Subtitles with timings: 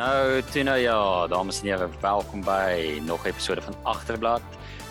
[0.00, 4.42] Nou, Tina ja, dames en here, welkom by nog 'n episode van Agterblad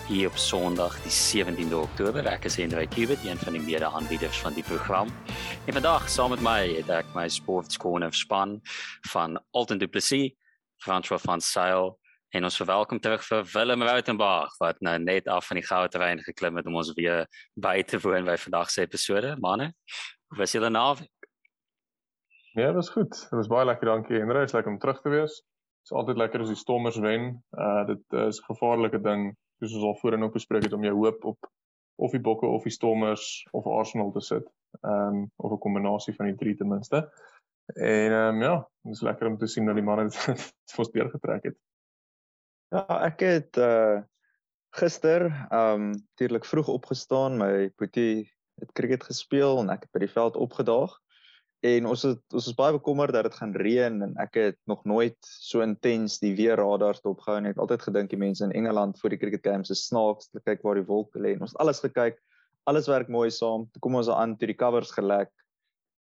[0.06, 2.26] hier op Sondag die 17de Oktober.
[2.26, 5.08] Ek is Hendrik Kubit, een van die mede-aanbieders van die program.
[5.66, 8.60] En vandag saam met my het ek my sportskoner span
[9.10, 10.30] van Alton Du Plessis,
[10.76, 11.98] François van Sail
[12.28, 16.22] en ons verwelkom terug vir Willem Rautenbach wat nou net af van die goue terrein
[16.22, 19.36] geklim het om ons weer by te woon by vandag se episode.
[19.40, 19.74] Manne,
[20.28, 21.19] hoe was julle naweek?
[22.52, 23.10] Ja, dit was goed.
[23.10, 24.20] Dit was baie lekker, dankie.
[24.20, 25.34] En dit is lekker om terug te wees.
[25.34, 27.44] Dit is altyd lekker as die Stormers wen.
[27.50, 30.94] Uh dit is 'n gevaarlike ding, soos ons al voorheen op bespreek het om jou
[30.96, 31.50] hoop op
[31.94, 34.50] of die Bokke of die Stormers of Arsenal te sit.
[34.80, 37.12] Ehm um, of 'n kombinasie van die drie ten minste.
[37.66, 40.18] En ehm um, ja, dit is lekker om te sien dat die manne dit
[40.74, 41.58] vir ons deurgetrek het.
[42.68, 44.02] Ja, ek het uh
[44.70, 49.98] gister ehm um, natuurlik vroeg opgestaan, my boetie het cricket gespeel en ek het by
[49.98, 50.98] die veld opgedaag
[51.60, 54.84] en ons het ons is baie bekommerd dat dit gaan reën en ek het nog
[54.88, 58.54] nooit so intens die weer radars opgehou en ek het altyd gedink die mense in
[58.56, 61.56] Engeland voor die cricket games is snaaks te kyk waar die wolke lê en ons
[61.60, 62.16] alles gekyk
[62.70, 65.32] alles werk mooi saam toe kom ons aan toe die covers gelek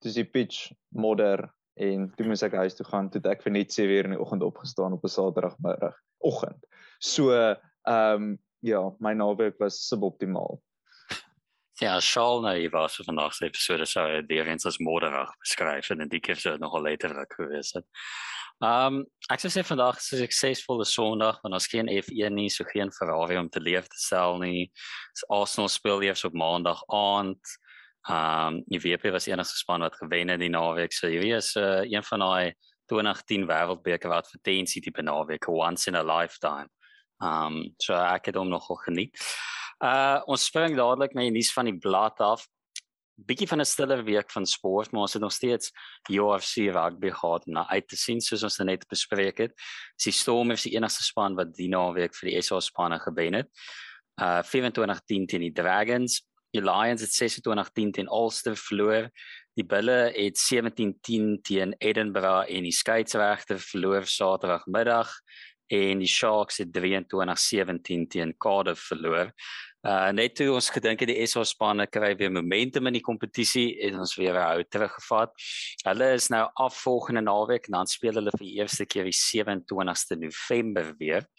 [0.04, 3.74] toe die pitch modder en toe moes ek huis toe gaan toe ek vir net
[3.76, 6.66] 7 uur in die oggend opgestaan op 'n Saterdagmiddag oggend.
[7.00, 10.60] So ehm um, ja my naweek was suboptimaal
[11.84, 15.32] Ja, Shaul nou hier was vir vandag se episode sou hy die eens as moderig
[15.44, 17.84] beskryf en dit keer sou nogal later ruk gewees het.
[18.64, 22.64] Um ek sou sê vandag is 'n suksesvolle Sondag want ons geen F1 nie, so
[22.64, 24.72] geen Ferrari om te leef te stel nie.
[25.16, 27.44] Dis Arsenal speel eers op Maandag aand.
[28.08, 30.94] Um die WP was enigste span wat gewen het die naweek.
[30.94, 32.54] So hierdie is uh, een van daai
[32.88, 36.70] 2010 wêreldbeker wat vir tensie tipe naweek once in a lifetime.
[37.20, 39.20] Um so ek het hom nogal geniet.
[39.84, 42.46] Uh ons spring dadelik na die nuus van die blad af.
[43.16, 45.72] Bietjie van 'n stiller week van sport, maar ons het nog steeds
[46.10, 49.54] UFC rugby gehad na uit te sien soos ons net bespreek het.
[50.04, 53.50] Die Stormers is die enigste span wat die naweek vir die SA spanne gewen het.
[54.22, 56.24] Uh 24-10 teen die Dragons.
[56.52, 59.10] Die Lions het 26-10 teen Ulster verloor.
[59.56, 65.12] Die Bulle het 17-10 teen Edinburgh en die Skeieregter verloor Saterdagmiddag
[65.68, 69.32] en die Sharks het 23-17 teen Cardiff verloor.
[69.86, 73.76] Uh net toe ons gedink het die SA spanne kry weer momentum in die kompetisie
[73.86, 75.36] en ons weer hou teruggevat.
[75.86, 79.14] Hulle is nou af volgende naweek en dan speel hulle vir die eerste keer die
[79.14, 81.30] 27ste November weer.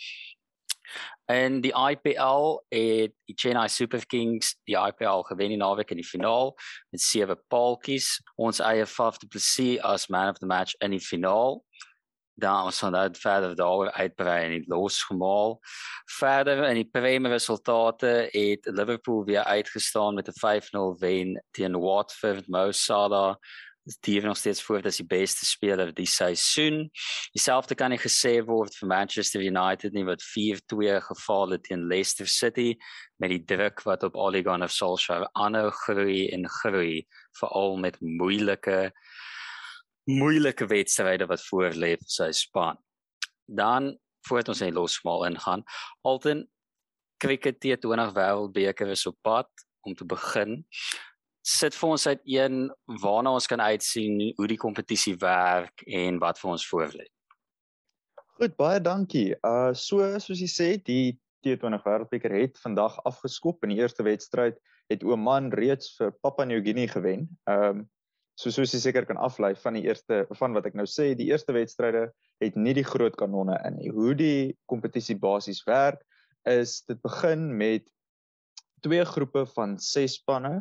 [1.27, 6.07] En die IPL het die Chennai Super Kings die IPL gewen in naweek in die
[6.07, 6.55] finaal
[6.95, 8.21] met sewe paaltjies.
[8.39, 11.65] Ons eie Faf du Plessis as man of the match in die finaal
[12.37, 15.59] dan ons van dat verder daar uitbrei en dit losgemaal.
[16.19, 22.49] Verder in die preme resultate het Liverpool weer uitgestaan met 'n 5-0 wen teen Watford.
[22.49, 23.37] Mo Salah
[24.01, 26.89] die nog steeds voor as die beste speler die seisoen.
[27.33, 32.27] Dieselfde kan nie gesê word vir Manchester United nie wat 4-2 geval het teen Leicester
[32.27, 32.75] City
[33.23, 37.07] met die druk wat op Ole Gunnar Solskjaer aanhou groei en groei
[37.39, 38.91] veral met moeilike
[40.07, 42.79] moeilike wedstryde wat voor lê vir sy span.
[43.47, 43.95] Dan
[44.27, 45.65] voordat ons net losmaal ingaan,
[46.07, 46.47] Alton
[47.23, 49.49] Cricket T20 Wêreldbeker is op pad
[49.87, 50.65] om te begin.
[51.47, 52.67] Sit vir ons uit een
[53.03, 57.07] waarna ons kan uitsien hoe die kompetisie werk en wat vir ons voorlê.
[58.37, 59.31] Goed, baie dankie.
[59.47, 64.59] Uh so soos jy sê, die T20 Wêreldbeker het vandag afgeskop in die eerste wedstryd
[64.91, 67.29] het Oman reeds vir Papua New Guinea gewen.
[67.49, 67.85] Ehm um,
[68.37, 71.31] so soos jy seker kan aflei van die eerste van wat ek nou sê, die
[71.31, 72.11] eerste wedstryde
[72.45, 73.93] het nie die groot kanonne in nie.
[73.93, 76.03] Hoe die kompetisie basies werk
[76.47, 77.87] is dit begin met
[78.85, 80.61] twee groepe van 6 spanne.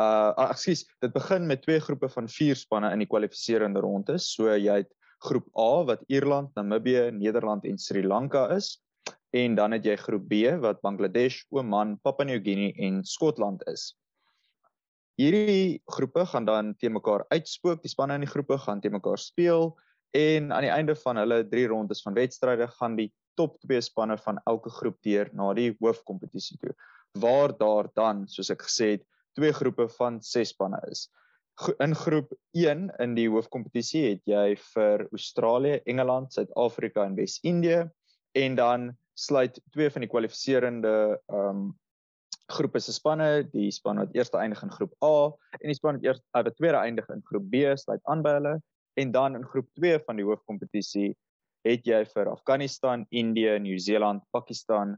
[0.00, 4.16] Uh ekskuus, dit begin met twee groepe van 4 spanne in die kwalifiserende ronde.
[4.18, 8.78] So jy het groep A wat Ierland, Namibië, Nederland en Sri Lanka is
[9.32, 13.92] en dan het jy groep B wat Bangladesh, Oman, Papua New Guinea en Skotland is.
[15.22, 17.82] Hierdie groepe gaan dan teen mekaar uitspook.
[17.84, 19.68] Die spanne in die groepe gaan teen mekaar speel
[20.18, 24.16] en aan die einde van hulle 3 rondes van wedstryde gaan die top 2 spanne
[24.24, 26.74] van elke groep deur na die hoofkompetisie toe.
[27.22, 29.04] Waar daar dan, soos ek gesê het,
[29.38, 31.06] twee groepe van 6 spanne is.
[31.84, 37.84] In groep 1 in die hoofkompetisie het jy vir Australië, Engeland, Suid-Afrika en Wes-Indië
[38.42, 40.96] en dan sluit twee van die kwalifiserende
[41.30, 41.70] ehm um,
[42.50, 45.30] groepe se spanne, die span wat eerste eindig in groep A
[45.60, 48.36] en die span wat eers uh, wat tweede eindig in groep B sluit aan by
[48.38, 48.56] hulle
[49.00, 51.12] en dan in groep 2 van die hoofkompetisie
[51.66, 54.96] het jy vir Afghanistan, Indië, Nieu-Seeland, Pakistan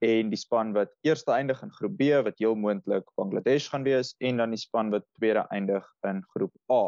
[0.00, 4.14] en die span wat eerste eindig in groep B wat heel moontlik Bangladesh gaan wees
[4.24, 6.84] en dan die span wat tweede eindig in groep A.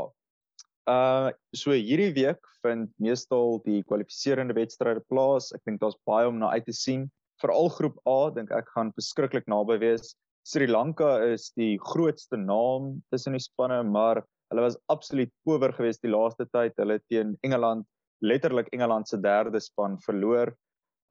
[0.91, 5.53] Uh so hierdie week vind meestal die kwalifiserende wedstryde plaas.
[5.55, 7.11] Ek dink daar's baie om na uit te sien.
[7.43, 10.15] Veral groep A dink ek gaan verskriklik naby wees.
[10.47, 16.03] Sri Lanka is die grootste naam tussen die spanne, maar hulle was absoluut power geweest
[16.03, 16.75] die laaste tyd.
[16.79, 17.87] Hulle teen Engeland,
[18.23, 20.55] letterlik Engeland se derde span verloor.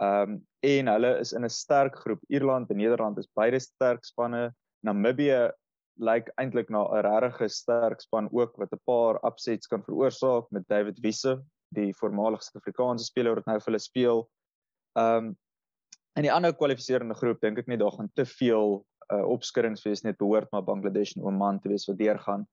[0.02, 2.22] Ehm um, en hulle is in 'n sterk groep.
[2.30, 4.52] Ierland en Nederland is beide sterk spanne.
[4.86, 5.52] Namibië
[6.00, 10.52] lyk like eintlik na 'n regtig sterk span ook wat 'n paar upsets kan veroorsaak
[10.52, 11.42] met David Wisse,
[11.76, 14.30] die voormalige Suid-Afrikaanse speler wat nou vir hulle speel.
[14.98, 15.38] Ehm um,
[16.20, 18.82] in die ander kwalifiserende groep dink ek nie daar gaan te veel
[19.12, 22.48] uh, opskurings wees net behoort maar Bangladesh en Oman te wees wat deurgaan.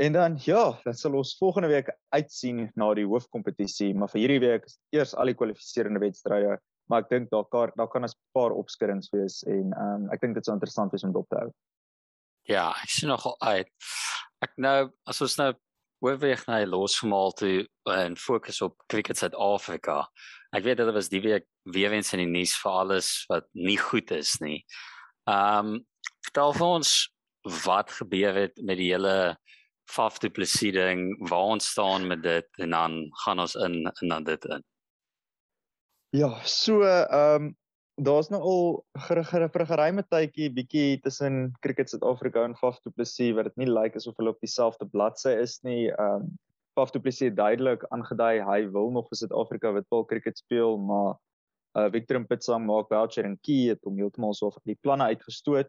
[0.00, 4.42] En dan ja, dan sal ons volgende week uitsien na die hoofkompetisie, maar vir hierdie
[4.46, 6.56] week is eers al die kwalifiserende wedstryde,
[6.88, 10.20] maar ek dink daar kan daar kan 'n paar opskurings wees en ehm um, ek
[10.20, 11.50] dink dit sou interessant wees om dop te hou.
[12.48, 13.68] Ja, ek sien nogal uit.
[14.40, 15.52] Ek nou as ons nou
[16.00, 20.08] oorweeg na losgemaal toe en fokus op cricket Suid-Afrika.
[20.56, 23.78] Ek weet hulle was die week weer eens in die nuus vir alles wat nie
[23.78, 24.64] goed is nie.
[25.30, 25.78] Ehm um,
[26.26, 26.90] vertel vir ons
[27.64, 29.36] wat gebeur het met die hele
[29.90, 34.12] Faf du Plessis ding, waar ons staan met dit en dan gaan ons in en
[34.12, 34.66] dan dit in.
[36.14, 37.56] Ja, so ehm um,
[38.00, 38.62] daar's nou al
[38.96, 44.00] geruime tydjie bietjie tussen Cricket Suid-Afrika en Faf du Plessis wat dit nie lyk like
[44.00, 45.90] asof hulle op dieselfde bladsy is nie.
[45.90, 46.30] Ehm um,
[46.80, 51.18] Faf du Plessis het duidelik aangedui hy wil nog vir Suid-Afrika witbal cricket speel, maar
[51.76, 55.68] uh Victor Mpitsang maak Belcher en Key het hom heeltemal so van die planne uitgestoot.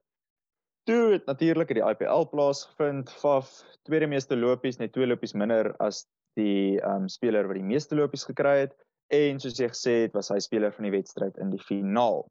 [0.87, 3.11] Toe het natuurlik die IPL plaasgevind.
[3.21, 3.51] Faf
[3.89, 6.05] tweede meeste lopies, net twee lopies minder as
[6.39, 8.77] die um speler wat die meeste lopies gekry het
[9.11, 12.23] en soos jy gesê het, was hy speler van die wedstryd in die finaal.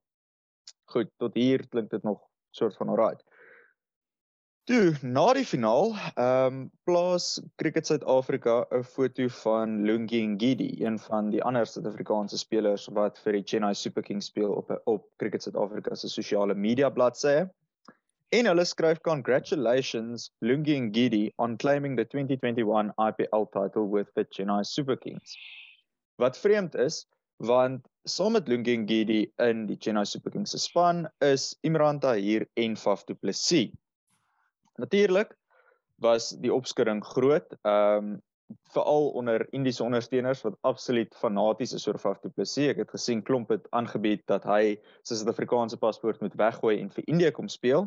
[0.88, 2.25] Goed, tot hier klink dit nog
[2.56, 3.21] soort van alright.
[4.68, 10.98] Toe na die finaal, ehm um, plaas Cricket Suid-Afrika 'n foto van Lungi Ngidi, een
[10.98, 15.42] van die ander Suid-Afrikaanse spelers wat vir die Chennai Super Kings speel op op Cricket
[15.42, 17.48] Suid-Afrika se sosiale media bladsy.
[18.30, 24.62] En hulle skryf congratulations Lungi Ngidi on claiming the 2021 IPL title with the Chennai
[24.64, 25.36] Super Kings.
[26.18, 27.06] Wat vreemd is,
[27.38, 32.46] want saam met Lungi Ngidi in die Chennai Super Kings se span is Imran Tahir
[32.56, 33.72] en Faf du Plessis.
[34.81, 35.37] Natuurlik
[36.00, 37.56] was die opskudding groot.
[37.62, 38.19] Ehm um,
[38.75, 42.73] veral onder Indiese ondersteuners wat absoluut fanaties is oor Faf du Plessis.
[42.73, 47.06] Ek het gesien klomp het aangebied dat hy sy Suid-Afrikaanse paspoort moet weggooi en vir
[47.06, 47.87] Indië kom speel.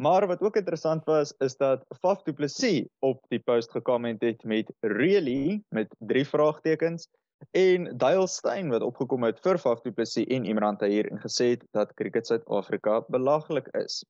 [0.00, 4.44] Maar wat ook interessant was is dat Faf du Plessis op die post gekomment het
[4.44, 7.08] met really met drie vraagtekens
[7.56, 11.52] en Dale Steyn wat opgekom het vir Faf du Plessis en Imran Tahir en gesê
[11.54, 14.04] het dat Cricket Suid-Afrika belaglik is.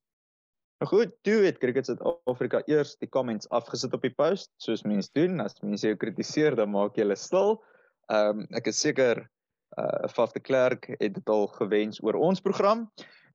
[0.81, 5.43] Goed, toe het Cricket Suid-Afrika eers die comments afgesit op die post, soos mense doen.
[5.45, 7.59] As mense jou kritiseer, dan maak jy hulle stil.
[8.09, 9.27] Ehm um, ek is seker
[9.79, 12.87] uh Faf de Klerk het dit al gewens oor ons program.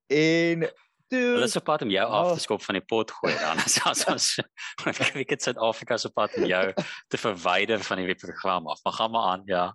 [0.09, 0.65] En
[1.13, 3.61] toe Hulle se pad om jou af te skop van die pot gooi dan.
[3.91, 4.31] As ons
[5.13, 6.65] Cricket Suid-Afrika se pad om jou
[7.13, 8.81] te verwyder van die program af.
[8.83, 9.67] Maar gaan maar aan, ja.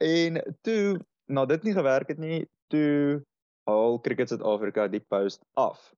[0.00, 3.20] En toe nou dit nie gewerk het nie, toe
[3.68, 5.92] haal Cricket Suid-Afrika die post af.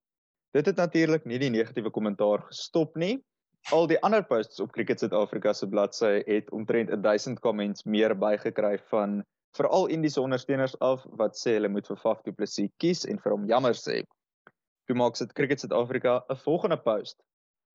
[0.50, 3.20] Dit het natuurlik nie die negatiewe kommentaar gestop nie.
[3.70, 8.79] Al die ander posts op Cricket Suid-Afrika se bladsy het omtrent 1000 comments meer bygekry
[8.91, 9.20] van
[9.55, 13.35] veral Indiese ondersteuners af wat sê hulle moet vir Faf du Plessis kies en vir
[13.37, 14.00] hom jammer sê.
[14.88, 17.23] Toe maak dit Cricket Suid-Afrika 'n volgende post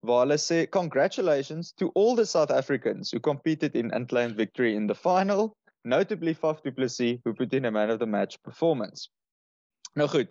[0.05, 4.87] waar hulle sê congratulations to all the South Africans who competed in unplanned victory in
[4.87, 9.09] the final, notably Faf du Plessis who put in a man of the match performance.
[9.95, 10.27] Nou goed,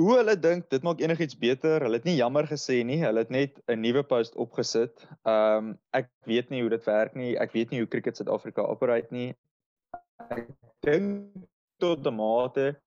[0.00, 1.82] Hoe hulle dink dit maak enigiets beter.
[1.84, 3.00] Hulle het nie jammer gesê nie.
[3.02, 5.04] Hulle het net 'n nuwe post opgesit.
[5.28, 7.36] Ehm um, ek weet nie hoe dit werk nie.
[7.36, 9.34] Ek weet nie hoe Cricket Suid-Afrika operate nie.
[10.30, 10.48] Ek
[10.86, 11.48] dink
[11.80, 12.80] tot die mate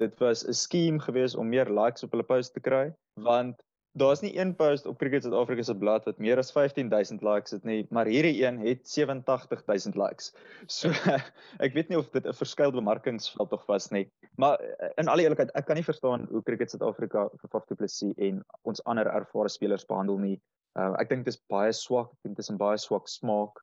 [0.00, 2.86] dit was 'n skema geweest om meer likes op hulle post te kry
[3.26, 7.22] want daar's nie een post op Cricket South Africa se blad wat meer as 15000
[7.22, 10.30] likes het nie, maar hierdie een het 87000 likes.
[10.66, 10.90] So
[11.64, 14.06] ek weet nie of dit 'n verskeie bemarkingsveld tog was nie.
[14.36, 17.66] Maar eh, in alle eerlikheid, ek kan nie verstaan hoe Cricket South Africa vir Faf
[17.66, 20.40] du Plessis en ons ander ervare spelers behandel nie.
[20.78, 23.58] Uh, ek dink dit is baie swak, ek dink dit is 'n baie swak smaak.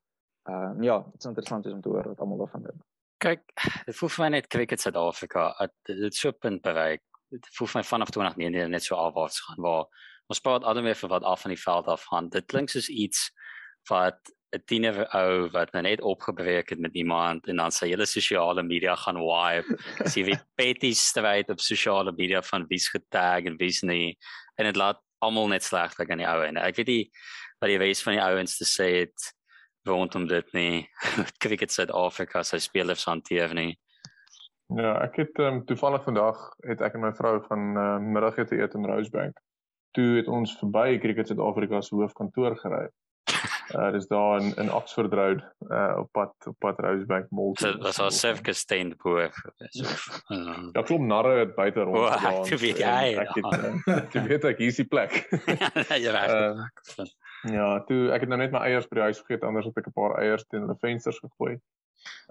[0.50, 2.84] Uh ja, dit is interessant om te hoor wat almal daarvan dink.
[3.18, 3.42] Kyk,
[3.86, 7.02] dit voel vir my net Cricket South Africa het dit so punt bereik.
[7.32, 9.88] Dit voel vir my vanaf 2019 net so afwaarts gaan waar
[10.28, 12.30] ons praat almal weer vir wat af van die veld af gaan.
[12.30, 13.30] Dit klink soos iets
[13.90, 14.20] wat
[14.56, 18.64] 'n tiener ou wat nou net opgebreek het met iemand en dan sy hele sosiale
[18.64, 19.78] media gaan wipe.
[20.06, 24.18] Sy wie petty stryd op sosiale media van wie's getag en wie's nie
[24.58, 27.10] en dit laat almal net sleg lyk aan die ou en ek weet nie
[27.60, 29.34] wat die wys van die ouens te sê het
[29.88, 30.88] rondom dit nie.
[31.42, 33.74] Cricket Suid-Afrika se spelers hanteer nie.
[34.76, 38.76] Ja, ek het um, toevallig vandag het ek en my vrou van uh, middagete eet
[38.76, 39.40] in Rosebank.
[39.98, 42.86] Toe het ons verby Cricket Suid-Afrika se hoofkantoor gery.
[43.76, 47.56] Uh dis daar in in Oxford Road uh op pad op pad Rosebank Mall.
[47.60, 49.32] So was our Sevke stain poor.
[50.74, 52.46] Ja, klop narre het buite rond oh, gedaan.
[52.46, 53.02] Ek weet jy.
[53.24, 55.18] Ek het jy weet ek hier's die plek.
[56.06, 56.30] ja, reg.
[56.30, 57.10] Uh,
[57.52, 59.90] ja, toe ek het nou net my eiers by die huis vergeet anders het ek
[59.90, 61.58] 'n paar eiers teen hulle vensters gegooi.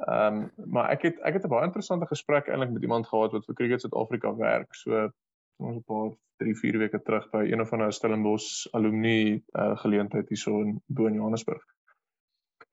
[0.07, 3.33] Ehm um, maar ek het ek het 'n baie interessante gesprek eintlik met iemand gehad
[3.33, 4.75] wat vir Cricket Suid-Afrika werk.
[4.75, 5.11] So
[5.59, 6.11] ons 'n paar
[6.43, 11.07] 3 4 weke terug by een of ander Stellenbosch alumni uh, geleentheid hierso in Bo
[11.07, 11.63] in Johannesburg.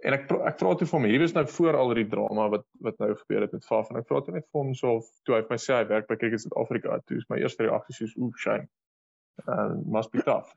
[0.03, 2.65] En ek ek vra toe vir hom, hierdie was nou voor al die drama wat
[2.83, 5.07] wat nou gebeur het met Faf en ek vra toe net vir hom so of
[5.23, 7.95] toe hy vir my sê hy werk by Cricket Suid-Afrika, toe is my eerste reaksie
[8.01, 8.67] soos oef shame.
[9.47, 10.51] Uh must be tough.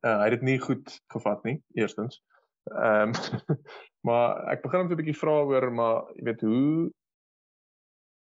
[0.00, 2.22] Uh hy het dit nie goed gevat nie, eerstens.
[2.72, 3.58] Ehm um,
[4.08, 6.90] maar ek begin om 'n bietjie vra oor maar jy weet hoe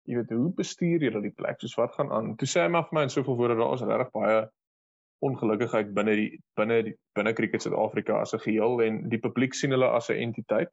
[0.09, 1.59] jy weet hoe bestuur jy die plek?
[1.61, 2.33] Soos wat gaan aan?
[2.39, 4.39] Toe sê hy maar vir my in soveel woorde daar is regtig baie
[5.25, 9.75] ongelukkigheid binne die binne die binne cricket Suid-Afrika as 'n geheel en die publiek sien
[9.75, 10.71] hulle as 'n entiteit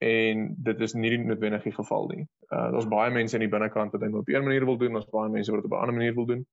[0.00, 2.26] en dit is nie noodwendig die geval nie.
[2.52, 5.10] Uh daar's baie mense in die binnekant wat dit op 'n manier wil doen, daar's
[5.10, 6.46] baie mense wat dit op 'n ander manier wil doen.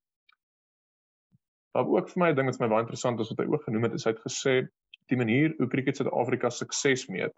[1.74, 3.63] Maar ook vir my 'n ding wat vir my baie interessant is wat hy ook
[3.63, 4.67] genoem het, is hy het gesê
[5.07, 7.33] die manier hoe cricket Suid-Afrika sukses meet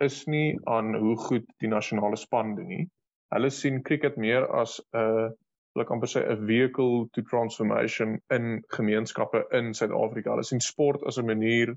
[0.00, 2.90] is nie aan hoe goed die nasionale span doen nie.
[3.34, 5.30] Hulle sien cricket meer as 'n uh,
[5.74, 10.30] hulle kan sê 'n vehicle to transformation in gemeenskappe in Suid-Afrika.
[10.30, 11.74] Hulle sien sport as 'n manier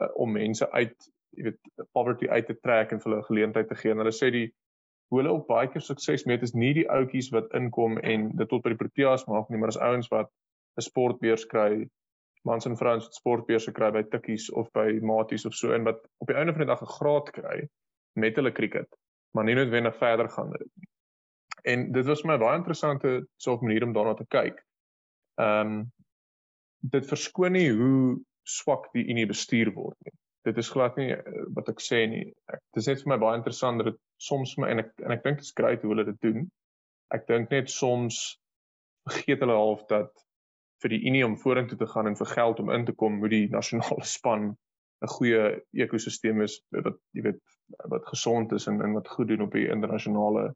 [0.00, 0.96] uh, om mense uit,
[1.36, 1.60] jy weet,
[1.92, 3.90] poverty uit te trek en vir hulle geleentheid te gee.
[3.90, 4.52] En hulle sê die
[5.08, 8.48] hoe hulle op baie keer sukses meet is nie die ouetjies wat inkom en dit
[8.48, 10.30] tot by die Proteas maak nie, maar as ouens wat
[10.76, 11.88] 'n sportbeurs kry
[12.48, 16.00] mans en vrouens wat sportbeurse kry by Tikkies of by Maties of so en wat
[16.24, 17.68] op die einde van die dag 'n graad kry
[18.16, 18.88] met hulle cricket,
[19.32, 20.88] maar nie noodwendig verder gaan dit nie.
[21.72, 24.64] En dit was my baie interessante so 'n manier om daarna te kyk.
[25.40, 25.92] Ehm um,
[26.82, 30.14] dit verskoon nie hoe swak die unie bestuur word nie.
[30.42, 32.24] Dit is glad nie eh, wat ek sê nie.
[32.50, 35.22] Ek dis net vir my baie interessant dat dit soms my en ek en ek
[35.22, 36.50] dink dit is great hoe hulle dit doen.
[37.14, 38.18] Ek dink net soms
[39.10, 40.10] vergeet hulle half dat
[40.82, 43.30] vir die Unie om vorentoe te gaan en vir geld om in te kom, moet
[43.30, 44.56] die nasionale span
[45.02, 45.44] 'n goeie
[45.84, 47.40] ekosisteem is wat jy weet
[47.90, 50.54] wat gesond is en en wat goed doen op die internasionale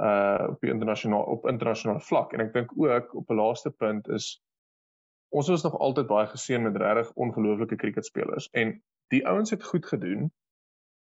[0.00, 2.32] uh op die internasionale op internasionale vlak.
[2.32, 4.42] En ek dink ook op 'n laaste punt is
[5.28, 9.86] ons is nog altyd baie geseën met regtig ongelooflike cricketspelers en die ouens het goed
[9.86, 10.30] gedoen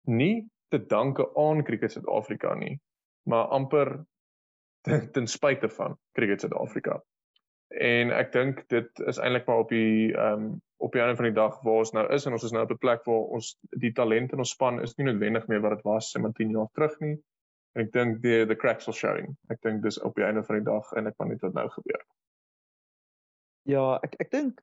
[0.10, 2.80] nie te danke aan Cricket Suid-Afrika nie
[3.30, 4.06] maar amper
[4.82, 7.02] ten, ten spyte van Cricket Suid-Afrika
[7.82, 11.25] en ek dink dit is eintlik maar op die ehm um, op die einde van
[11.25, 13.58] die dag waar ons nou is en ons is nou op 'n plek waar ons
[13.84, 16.51] die talent in ons span is nie noodwendig meer wat dit was sê maar 10
[16.51, 17.15] jaar terug nie.
[17.75, 19.38] En ek dink die the cracks are showing.
[19.50, 21.70] Ek dink dis op die einde van die dag en ek kan net wat nou
[21.70, 22.03] gebeur.
[23.63, 24.62] Ja ek ek dink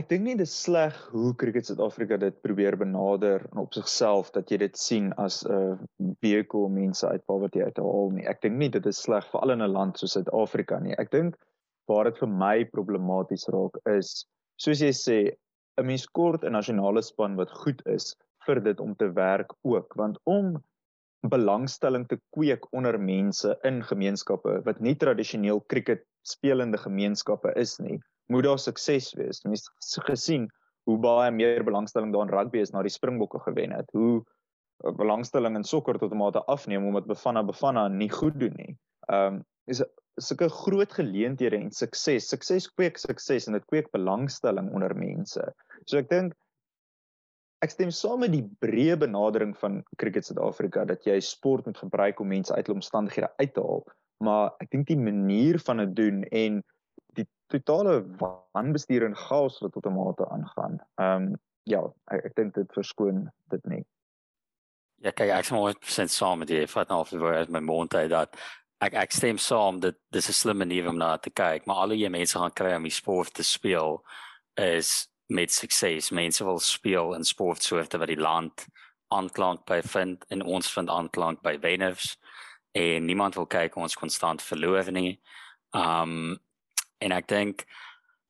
[0.00, 4.32] Ek dink nie dit is sleg hoe Cricket Suid-Afrika dit probeer benader en op sigself
[4.34, 8.24] dat jy dit sien as 'n uh, vehicle mense uit poverty uit te haal nie.
[8.26, 10.96] Ek dink nie dit is sleg vir al in 'n land soos Suid-Afrika nie.
[10.98, 11.36] Ek dink
[11.86, 14.10] waar dit vir my problematies raak is
[14.64, 15.18] soos jy sê
[15.78, 19.94] 'n mens kort 'n nasionale span wat goed is vir dit om te werk ook
[19.94, 20.56] want om
[21.22, 26.02] belangstelling te kweek onder mense in gemeenskappe wat nie tradisioneel cricket
[26.34, 28.00] spelende gemeenskappe is nie
[28.32, 29.42] moet daar sukses wees.
[29.44, 29.68] Mens
[30.08, 30.48] gesien
[30.88, 33.90] hoe baie meer belangstelling daar in rugby is na die Springbokke gewen het.
[33.92, 34.22] Hoe
[34.84, 38.78] eh, belangstelling in sokker tot 'n mate afneem omdat Bafana Bafana nie goed doen nie.
[39.08, 39.82] Ehm um, is
[40.20, 42.28] sulke groot geleenthede en sukses.
[42.28, 45.42] Sukses kweek sukses en dit kweek belangstelling onder mense.
[45.86, 46.34] So ek dink
[47.64, 52.20] ek stem saam met die breë benadering van Cricket Suid-Afrika dat jy sport moet gebruik
[52.20, 53.84] om mense uit hulle omstandighede uit te haal,
[54.20, 56.60] maar ek dink die manier van dit doen en
[57.46, 58.04] totale
[58.52, 60.78] wanbestuur en chaos wat tot 'n mate aangaan.
[60.94, 63.84] Ehm um, ja, ek, ek dink dit verskoon dit nie.
[65.04, 67.94] Ja, kyk, ek maar sent saam met jy vat nou of jy uit my mond
[67.94, 68.36] uit dat
[68.84, 71.88] ek ek stem saam dat dis 'n slim manier om na te kyk, maar al
[71.88, 74.04] die mense gaan kry om die sport te speel
[74.54, 76.10] is met sukses.
[76.10, 78.66] Mense wil speel in sportsoorte wat die land
[79.08, 82.16] aanklank by vind en ons vind aanklank by wenners
[82.72, 85.20] en niemand wil kyk ons konstant verloor nie.
[85.70, 86.38] Um
[86.98, 87.64] en ek dink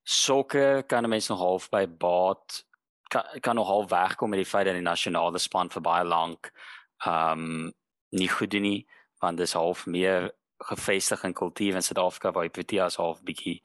[0.03, 2.65] sokker kan mense nog half by baat
[3.09, 6.53] kan, kan nog half wegkom met die feit dat die nasionale span vir baie lank
[7.07, 7.73] ehm um,
[8.15, 8.87] nie goed doen nie
[9.21, 10.31] want dis half meer
[10.69, 13.63] gefestig in kultuur in Suid-Afrika waar die Proteas half bietjie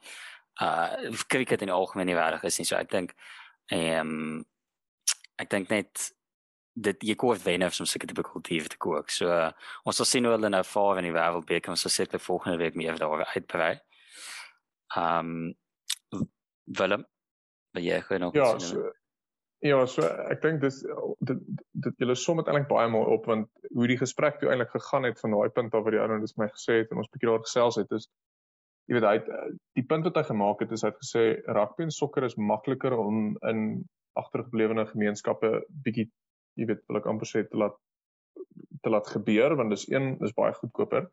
[0.60, 3.14] uh cricket in die algemeen nie reg is nie so ek dink
[3.70, 4.46] Ehm um,
[5.38, 6.10] ek dink net
[6.74, 9.12] dit jy koop wen of soms seker tipe kultief te kook.
[9.14, 9.52] So uh,
[9.86, 11.72] ons sal sien hoe hulle nou vaar in die wêreldbeker.
[11.72, 13.76] Ons sal seker volgende week meer daaroor uitbrei.
[14.98, 15.52] Um,
[16.78, 17.04] Willem,
[17.76, 18.90] wil jy gou nog Ja, so,
[19.62, 20.80] ja, so ek dink dis
[21.28, 21.44] dit
[21.86, 25.08] dit julle som dit eintlik baie mooi op want hoe die gesprek toe eintlik gegaan
[25.08, 27.10] het van daai punt af wat die ou nou dis my gesê het en ons
[27.12, 28.08] bietjie daar gesels het is
[28.88, 29.28] jy weet hy het,
[29.78, 32.96] die punt wat hy gemaak het is hy het gesê rugby en sokker is makliker
[32.98, 33.62] om in
[34.18, 35.52] agtergeblewene gemeenskappe
[35.84, 36.08] bietjie
[36.58, 37.76] jy weet wil ek amper sê te laat
[38.82, 41.10] te laat gebeur want dis een is baie goedkoper.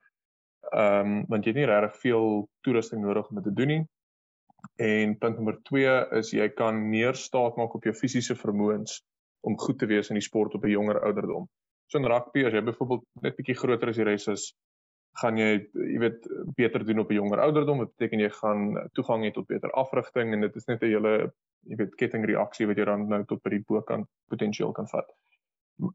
[0.71, 3.83] Ehm um, want jy het nie regtig veel toerusting nodig om dit te doen nie.
[4.83, 9.01] En punt nommer 2 is jy kan meer staat maak op jou fisiese vermoëns
[9.47, 11.47] om goed te wees in die sport op 'n jonger ouderdom.
[11.87, 14.53] So in rugby as jy byvoorbeeld net bietjie groter as die res is,
[15.21, 17.79] gaan jy jy weet beter doen op 'n jonger ouderdom.
[17.79, 21.31] Dit beteken jy gaan toegang hê tot beter afrigting en dit is net 'n hele
[21.67, 25.11] jy weet kettingreaksie wat jy dan nou tot by die bokant potensieel kan vat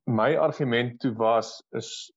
[0.06, 2.12] my argument toe was is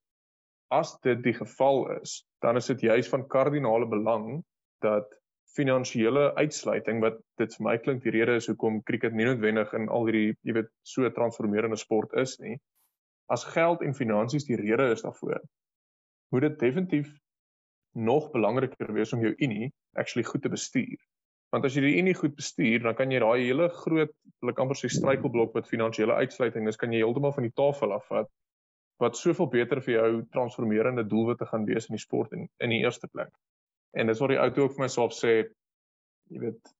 [0.73, 4.43] as dit die geval is, dan is dit juis van kardinale belang
[4.83, 5.09] dat
[5.55, 9.87] finansiële uitsluiting wat dit vir my klink die rede is hoekom cricket nie noodwendig in
[9.89, 12.57] al hierdie jy weet so transformerende sport is nie.
[13.31, 15.39] As geld en finansies die rede is daarvoor,
[16.33, 17.13] moet dit definitief
[17.95, 20.97] nog belangriker wees om jou unie actually goed te bestuur.
[21.53, 24.11] Want as jy die unie goed bestuur, dan kan jy daai hele groot,
[24.49, 28.27] ek amper sê struikelblok met finansiële uitsluiting, dis kan jy heeltemal van die tafel afvat
[28.97, 32.83] wat soveel beter vir jou transformerende doelwitte gaan wees in die sport in in die
[32.83, 33.31] eerste plek.
[33.91, 35.33] En dis wat die ou toe ook vir myself sê,
[36.31, 36.73] jy weet,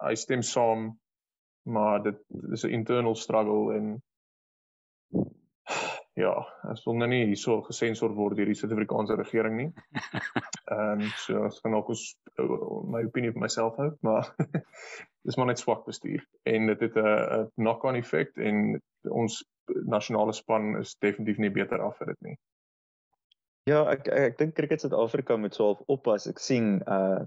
[0.00, 0.90] hy stem saam,
[1.64, 2.20] maar dit
[2.52, 4.02] is 'n internal struggle en
[6.14, 6.34] ja,
[6.70, 9.70] as wil nou nie hierso gesensor word deur die Suid-Afrikaanse regering nie.
[10.74, 12.04] Ehm um, so as kan ook ons
[12.92, 14.30] my opinie vir myself hou, maar
[15.26, 18.80] dis maar net swak bestuur en dit het 'n knock-on effek en
[19.10, 19.42] ons
[19.84, 22.36] nasionale span is definitief nie beter af vir dit nie.
[23.70, 26.28] Ja, ek ek, ek dink cricket Suid-Afrika moet sou oppas.
[26.28, 27.24] Ek sien uh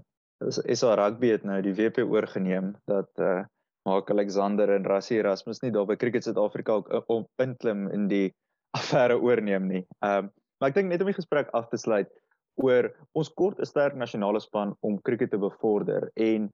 [0.70, 3.42] is al rugby het nou die WP oorgeneem dat uh
[3.88, 8.28] Mark Alexander en Rassie Erasmus nie daar by cricket Suid-Afrika ook op inklim in die
[8.78, 9.84] affære oorneem nie.
[10.04, 12.08] Ehm um, maar ek dink net om die gesprek af te sluit
[12.58, 16.48] oor ons kort 'n sterk nasionale span om cricket te bevorder en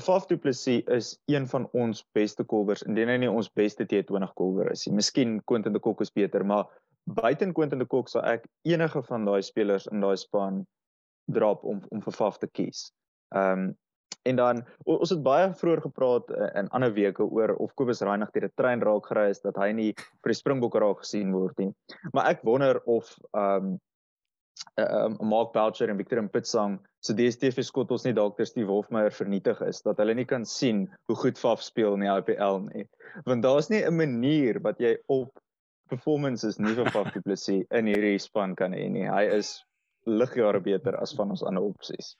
[0.00, 4.34] Faf du Plessis is een van ons beste kolwers indien hy nie ons beste T20
[4.38, 4.96] kolwer is nie.
[5.00, 6.66] Miskien Quentin de Kock is beter, maar
[7.20, 10.64] buiten Quentin de Kock sal ek enige van daai spelers in daai span
[11.32, 12.88] drop om om vir Faf te kies.
[13.34, 13.76] Ehm um,
[14.28, 18.30] En dan ons het baie vroeër gepraat uh, in ander weke oor of Kobus Reinig
[18.34, 21.58] deur 'n trein raak gery is dat hy nie vir die Springbokke raak gesien word
[21.58, 21.70] nie.
[22.12, 23.76] Maar ek wonder of ehm um,
[24.76, 29.14] uh, Mark Boucher en Victor Pitsang se so DStv skot ons nie dalk Steve Hofmeyer
[29.14, 32.86] vernietig is dat hulle nie kan sien hoe goed Faf speel in die IPL nie.
[33.26, 35.30] Want daar's nie 'n manier wat jy op
[35.88, 39.06] performances nie vir Faf Du Plessis in hierdie span kan hê nie.
[39.08, 39.64] Hy is
[40.06, 42.16] ligjare beter as van ons ander opsies.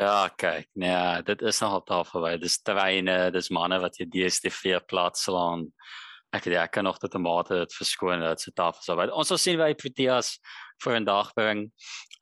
[0.00, 2.38] Ja, kyk, nee, dit is nogal taal verby.
[2.40, 5.66] Dis treine, dis manne wat jy DStv plaas slaan.
[6.30, 9.10] Ek weet ek kan nog tot 'n mate dit verskoon dat se tafel sou.
[9.10, 10.38] Ons sal sien wie Proteas
[10.82, 11.72] vir 'n dag bring.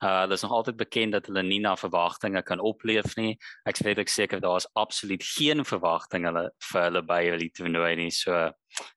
[0.01, 3.37] Uh dis nog altyd bekend dat hulle nie na verwagtinge kan opleef nie.
[3.65, 7.95] Ek weet ek seker daar is absoluut geen verwagtinge hulle vir hulle by die toernooi
[7.95, 8.09] nie.
[8.09, 8.51] So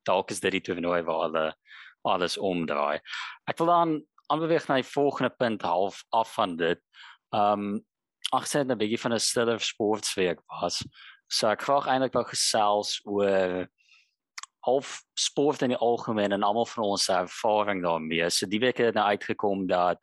[0.05, 1.55] dalk is dit die toernooi waar hulle
[2.05, 3.01] alles omdraai.
[3.47, 6.81] Ek wil dan aanbeweeg na die volgende punt half af van dit.
[7.33, 7.85] Um
[8.33, 10.83] ag sê 'n bietjie van 'n stiller sportweek was.
[11.29, 13.69] So ek graag eintlik wou gesels oor
[14.67, 18.31] half sport in die algemeen en almal van ons ervaring daarmee.
[18.31, 20.03] So die week het nou uitgekom dat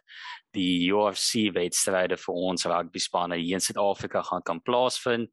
[0.56, 5.30] die UFC wedstryde vir ons rugby spanne hier in Suid-Afrika gaan kan plaasvind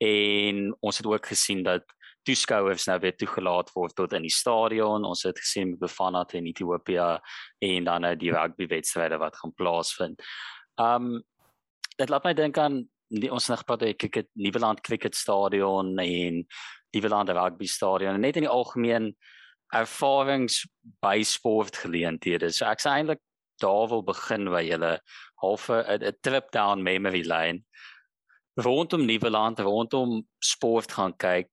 [0.00, 1.84] en ons het ook gesien dat
[2.28, 5.04] toeskouers nou weer toegelaat word tot in die stadion.
[5.08, 7.18] Ons het gesien Bafana teen Ethiopië
[7.64, 10.22] en dan nou die rugby wedstryde wat gaan plaasvind.
[10.80, 11.18] Um
[12.00, 16.44] dit laat my dink aan die, ons nog praat oor cricket Nieuweland cricket stadion en
[16.92, 19.14] Nieuweland rugby stadion en net in die algemeen
[19.74, 20.64] ervarings
[21.02, 22.50] by sportgeleenthede.
[22.52, 23.20] So ek sê eintlik
[23.62, 24.98] daar wil begin jy 'n
[25.42, 27.62] halfe 'n trip down memory lane
[28.54, 31.50] rondom Nieuweland rondom sport gaan kyk.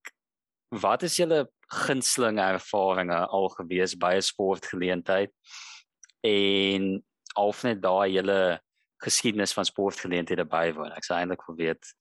[0.69, 5.31] Wat is julle gunsteling ervarings al gewees by 'n sportgeleentheid?
[6.23, 7.03] En
[7.35, 8.61] of net daai julle
[9.03, 10.91] geskiedenis van sportgeleenthede bywoon.
[10.91, 11.93] Ek sou eintlik wil weet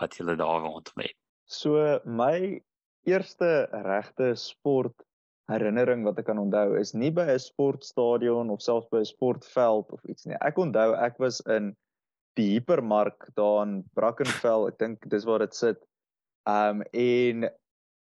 [0.00, 1.16] wat julle daar rondom het.
[1.44, 2.60] So my
[3.08, 4.94] eerste regte sport
[5.50, 9.90] herinnering wat ek kan onthou is nie by 'n sportstadion of selfs by 'n sportveld
[9.92, 10.36] of iets nie.
[10.40, 11.74] Ek onthou ek was in
[12.36, 14.68] die hipermark daar in Brackenfell.
[14.68, 15.78] Ek dink dis waar dit sit.
[16.46, 17.50] Um en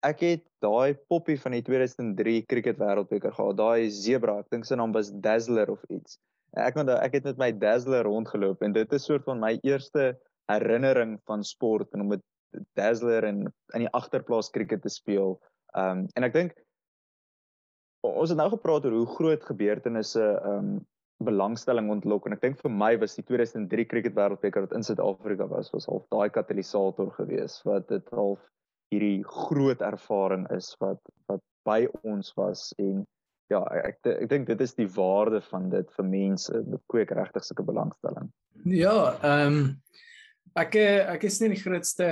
[0.03, 3.57] ek het daai poppie van die 2003 cricket wêreldbeker gehad.
[3.57, 6.19] Daai zebra, ek dink sy naam was Dazzler of iets.
[6.57, 10.17] Ek onthou ek het met my Dazzler rondgeloop en dit is soort van my eerste
[10.49, 12.23] herinnering van sport en om met
[12.77, 13.45] Dazzler en
[13.77, 15.37] in die agterplaas cricket te speel.
[15.75, 16.55] Ehm um, en ek dink
[18.07, 20.79] ons het nou gepraat oor hoe groot gebeurtenisse ehm um,
[21.19, 25.49] belangstelling ontlok en ek dink vir my was die 2003 cricket wêreldbeker wat in Suid-Afrika
[25.51, 28.39] was was half daai katalisator geweest wat dit half
[28.93, 33.03] hierdie groot ervaring is wat wat by ons was en
[33.51, 37.45] ja ek, ek dink dit is die waarde van dit vir mense dit kweek regtig
[37.45, 38.31] sulke belangstelling.
[38.63, 39.61] Ja, ehm um,
[40.57, 40.75] ek
[41.15, 42.07] ek is nie die grootste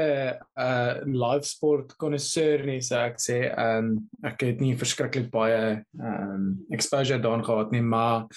[0.59, 3.91] uh live sport connoisseur nie so ek sê ehm um,
[4.27, 8.27] ek het nie verskriklik baie ehm um, exposure daaraan gehad nie maar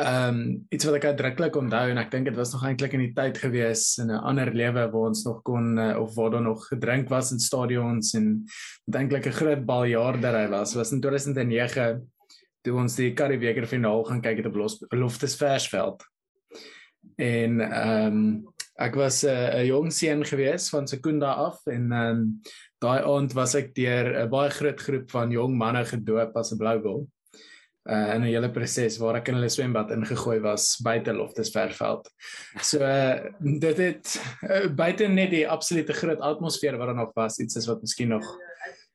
[0.00, 0.38] ehm um,
[0.74, 3.38] iets wat ek uitdruklik onthou en ek dink dit was nog eintlik in die tyd
[3.38, 7.08] gewees in 'n ander lewe waar ons nog kon uh, of waar daar nog gedrink
[7.08, 8.44] was in stadions en
[8.90, 12.02] eintlik 'n groot baljaardery was was in 2009
[12.64, 14.56] toe ons die Karibeker finaal gaan kyk het op
[14.90, 16.04] Loftus Versveld.
[17.20, 22.10] En ehm um, ek was 'n uh, jong seun gewees van Sekunda af en ehm
[22.10, 22.40] um,
[22.82, 26.58] daai aand was ek deur 'n baie groot groep van jong manne gedoop as 'n
[26.58, 27.06] blou goal
[27.88, 32.08] uh, in 'n hele proses waar ek in hulle swembad ingegooi was buite Loftus Verveld.
[32.60, 37.38] So uh, dit het uh, buite net die absolute groot atmosfeer wat daar nog was,
[37.38, 38.26] iets is wat miskien nog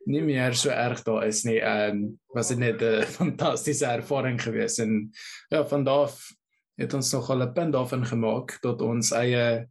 [0.10, 1.60] nie meer so erg daar is nie.
[1.62, 5.12] Ehm um, was dit net 'n fantastiese ervaring geweest en
[5.50, 6.20] ja, van daar af
[6.80, 9.68] het ons nog al 'n punt daarvan gemaak tot ons eie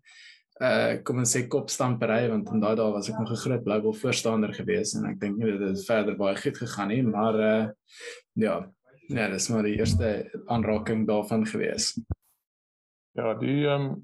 [0.61, 3.92] uh kom ons sê kopstampery want in daai dae was ek nog 'n groot Blue
[3.92, 7.68] voorstander geweest en ek dink nie dit het verder baie goed gegaan nie, maar uh
[8.35, 8.66] ja,
[9.09, 10.09] Ja, dis maar die eerste
[10.53, 11.94] aanraking daarvan gewees.
[13.16, 13.94] Ja, die ehm um,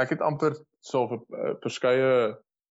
[0.00, 2.10] ek het amper so uh, verskeie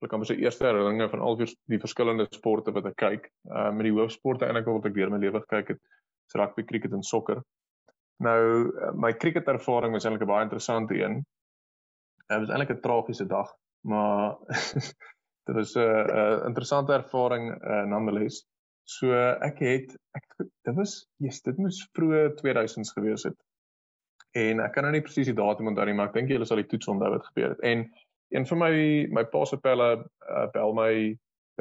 [0.03, 3.27] ek kan sê eerste herinneringe van al die verskillende sporte wat ek kyk.
[3.51, 5.83] Ehm uh, met die hoofsporte eintlik wat ek deur my lewe gekyk het,
[6.31, 7.43] is rugby, cricket en sokker.
[8.23, 11.23] Nou uh, my cricket ervaring was eintlik 'n baie interessante een.
[12.29, 13.49] Dit was eintlik 'n tragiese dag,
[13.81, 14.37] maar
[15.47, 18.45] dit was 'n uh, uh, interessante ervaring uh, nonetheless.
[18.85, 19.13] So
[19.49, 23.39] ek het ek dit was yes, dit moes vroeë 2000s gewees het.
[24.33, 26.61] En ek kan nou nie presies die datum onthou nie, maar ek dink julle sal
[26.63, 27.61] die toets onthou wat gebeur het.
[27.61, 27.85] En
[28.33, 28.75] een van my
[29.13, 30.93] my pa se pelle uh, bel my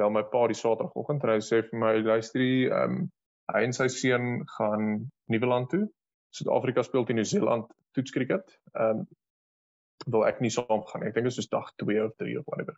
[0.00, 3.10] bel my pa die Saterdagoggend en hy sê vir my luister ehm um,
[3.52, 4.86] hy en sy seun gaan
[5.28, 5.82] Nieuweland toe.
[6.32, 8.56] Suid-Afrika speel teen Nieu-Seeland toets cricket.
[8.72, 9.10] Ehm um,
[10.10, 11.10] wil ek nie saam gaan nie.
[11.12, 12.74] Ek dink dit is soos dag 2 of 3 of whatever.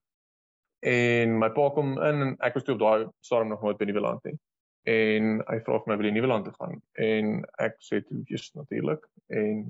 [0.85, 3.87] En my pa kom in en ek was toe op daai stadium nog nooit by
[3.88, 4.35] die Nieuweland nie.
[4.93, 6.83] En hy vra vir my wil jy Nieuweland toe gaan?
[7.01, 7.31] En
[7.64, 9.64] ek sê toe jy's natuurlik en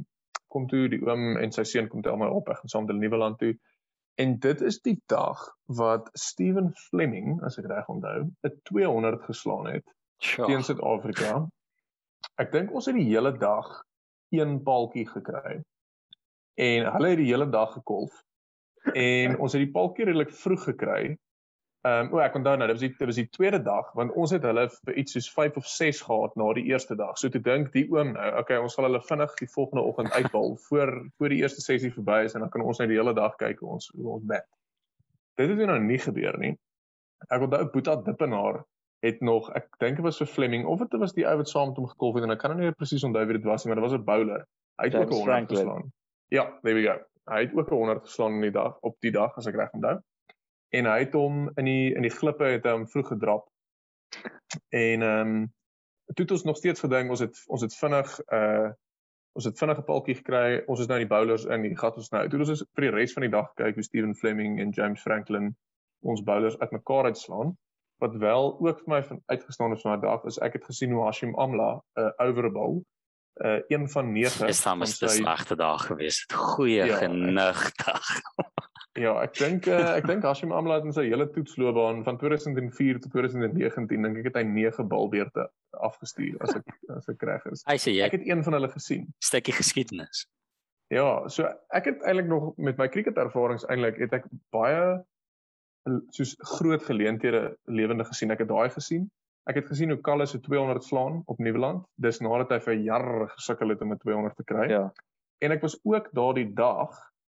[0.51, 2.97] kom toe die oom en sy seun kom tel my op ek gaan saam met
[2.97, 3.53] die Nieuweland toe.
[4.18, 5.40] En dit is die dag
[5.79, 9.87] wat Steven Fleming, as ek reg onthou, 'n 200 geslaan het
[10.18, 11.44] teen Suid-Afrika.
[12.40, 13.70] Ek dink ons het die hele dag
[14.34, 15.60] een paaltjie gekry.
[16.54, 18.22] En hulle het die hele dag gekolf
[18.92, 21.14] en ons het die palkie redelik vroeg gekry.
[21.84, 24.12] Ehm um, o ek onthou nou, dit was die dit was die tweede dag want
[24.16, 27.18] ons het hulle vir iets soos 5 of 6 gehad na die eerste dag.
[27.20, 30.56] So toe dink die oom nou, okay, ons sal hulle vinnig die volgende oggend uithaal
[30.68, 33.37] voor voor die eerste sessie verby is en dan kan ons net die hele dag
[33.40, 34.48] kyk hoe ons hoe ons bed.
[35.37, 36.54] Dit het nou nie gebeur nie.
[37.28, 38.62] Ek onthou Boeta Dippenaar
[39.04, 41.68] het nog ek dink dit was vir Fleming of dit was die ou wat saam
[41.70, 43.72] met hom gekolf het en ek kan nou nie presies onthou wie dit was nie,
[43.72, 44.46] maar dit was 'n bowler.
[44.80, 45.92] Hy het ook 'n honderd geslaan.
[46.32, 49.10] Ja, there we go hy het ook 'n 100 geslaan in die dag op die
[49.10, 50.00] dag as ek reg onthou.
[50.68, 53.48] En hy het hom in die in die glippe het hom vroeg gedrap.
[54.68, 55.52] En ehm um,
[56.06, 58.70] toe het ons nog steeds gedink ons het ons het vinnig uh
[59.32, 60.62] ons het vinnig 'n paltjie gekry.
[60.66, 62.28] Ons is nou in die bowlers in die gat ons nou.
[62.28, 65.00] Toe ons is vir die res van die dag kyk hoe Steven Fleming en James
[65.00, 65.56] Franklin
[66.00, 67.56] ons bowlers uitmekaar uitslaan.
[68.04, 70.92] Wat wel ook vir my van uitgestaan het van daai dag is ek het gesien
[70.92, 72.82] hoe Hashim Amla 'n uh, overball
[73.42, 76.24] uh een van 9 is dan 'n slegte dag gewees.
[76.34, 78.04] Goeie ja, genug dag.
[79.04, 83.00] ja, ek dink uh, ek dink Hashim Amla het in sy hele toetsloopbaan van 2004
[83.00, 87.64] tot 2019 dink ek het hy 9 balbeurte afgestuur as ek as ek reg is.
[87.64, 89.08] Hy sê jy ek het een van hulle gesien.
[89.18, 90.26] Stukkie geskiedenis.
[90.92, 95.00] Ja, so ek het eintlik nog met my cricket ervarings eintlik het ek baie
[96.11, 98.31] soos groot geleenthede lewende gesien.
[98.31, 99.11] Ek het daai gesien.
[99.44, 101.85] Ek het gesien hoe Kalle se 200 slaan op Nieuweland.
[102.01, 104.70] Dis nadat hy vir jare gesukkel het om 'n 200 te kry.
[104.70, 104.92] Ja.
[105.44, 106.90] En ek was ook daardie dag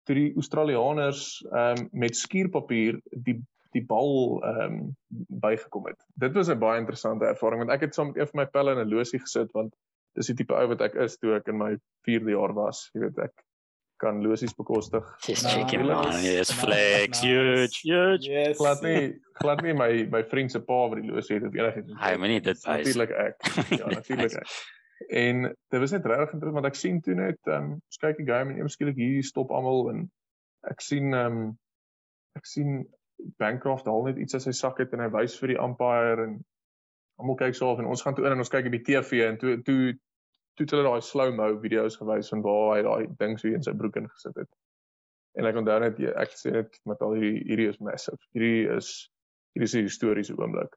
[0.06, 3.42] toe die Australiërs ehm um, met skuurpapier die
[3.74, 4.96] die bal ehm um,
[5.42, 6.06] bygekom het.
[6.14, 8.72] Dit was 'n baie interessante ervaring want ek het saam met een van my pelle
[8.72, 9.74] in 'n losie gesit want
[10.14, 11.76] dis die tipe ou wat ek is toe ek in my
[12.08, 13.45] 4de jaar was, jy weet ek
[13.98, 15.06] kan losies bekostig.
[15.26, 16.24] Just checking nice, man.
[16.24, 18.28] Yes, flex, huge, huge.
[18.28, 18.58] Yes.
[18.58, 21.94] Glad nie glad nie my my vriend se pa wat die losie het of enigiets.
[22.00, 22.66] Hy moet nie dit wys.
[22.66, 23.52] Natuurlik ek.
[23.72, 24.58] Ja, natuurlik ek.
[25.10, 28.20] En dit was net regtig interessant want ek sien toe net ehm um, ons kyk
[28.22, 30.06] die game en eers skielik hier stop almal en
[30.72, 31.50] ek sien ehm um,
[32.40, 32.84] ek sien
[33.40, 36.40] Bancroft haal net iets uit sy sak uit en hy wys vir die umpire en
[37.22, 39.24] almal kyk so af en ons gaan toe in en ons kyk op die TV
[39.28, 39.96] en toe toe
[40.56, 43.74] toe het hulle daai slow-mo video's gewys van waar hy daai ding so in sy
[43.76, 44.52] broek ingesit het.
[45.36, 48.20] En ek onthou net ek sê dit met al hierdie hierdie is massive.
[48.38, 48.92] Hierdie is
[49.56, 50.76] hierdie is 'n historiese oomblik.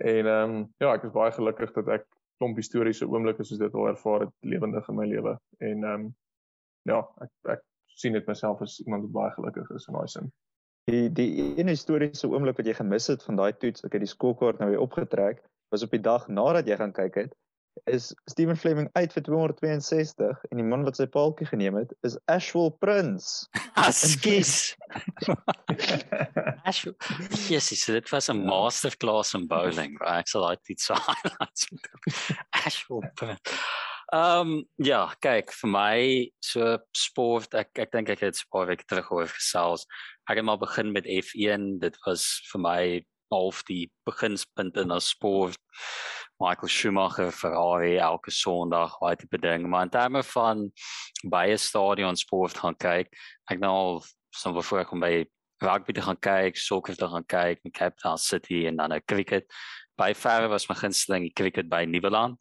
[0.00, 2.06] En ehm um, ja, ek is baie gelukkig dat ek
[2.40, 5.36] klomp historiese oomblikke soos dit al ervaar het lewendig in my lewe.
[5.58, 6.14] En ehm um,
[6.88, 7.64] ja, ek ek
[7.96, 10.32] sien dit myself as iemand wat baie gelukkig is in daai sin.
[10.90, 14.12] Die die een historiese oomblik wat jy gemis het van daai toets, ek het die
[14.12, 15.42] skoolkaart nou weer opgetrek,
[15.74, 17.32] was op die dag nadat jy gaan kyk het,
[17.84, 22.18] is Steven Fleming uit vir 262 en die man wat sy paaltjie geneem het is
[22.32, 23.46] Ashwell Prince.
[23.86, 24.74] Askies.
[26.68, 26.84] Ash,
[27.48, 29.98] Jesus, so dit was 'n masterclass in bowling.
[30.00, 30.24] Right?
[30.24, 32.04] Ek sal daai iets highlights moet doen.
[32.50, 32.82] Ash.
[34.14, 35.98] Ehm ja, kyk, vir my
[36.40, 39.86] so sport, ek ek dink ek het 'n paar weke terug oor gesels.
[40.30, 41.78] Ek het maar begin met F1.
[41.80, 42.82] Dit was vir my
[43.30, 45.58] half die beginspunt in 'n sport.
[46.38, 49.68] Michael Schumacher, Ferrari elke Sondag, daai tipe ding.
[49.68, 50.70] Maar in terme van
[51.24, 53.08] baie stadion sport gaan kyk,
[53.50, 54.04] ek nou al
[54.36, 55.24] so voor kom by
[55.64, 59.02] rugby te gaan kyk, sokker te gaan kyk, met Cape Town City en dan 'n
[59.06, 59.48] cricket.
[59.96, 62.36] By verre was my gunsteling die cricket by Nieuweland.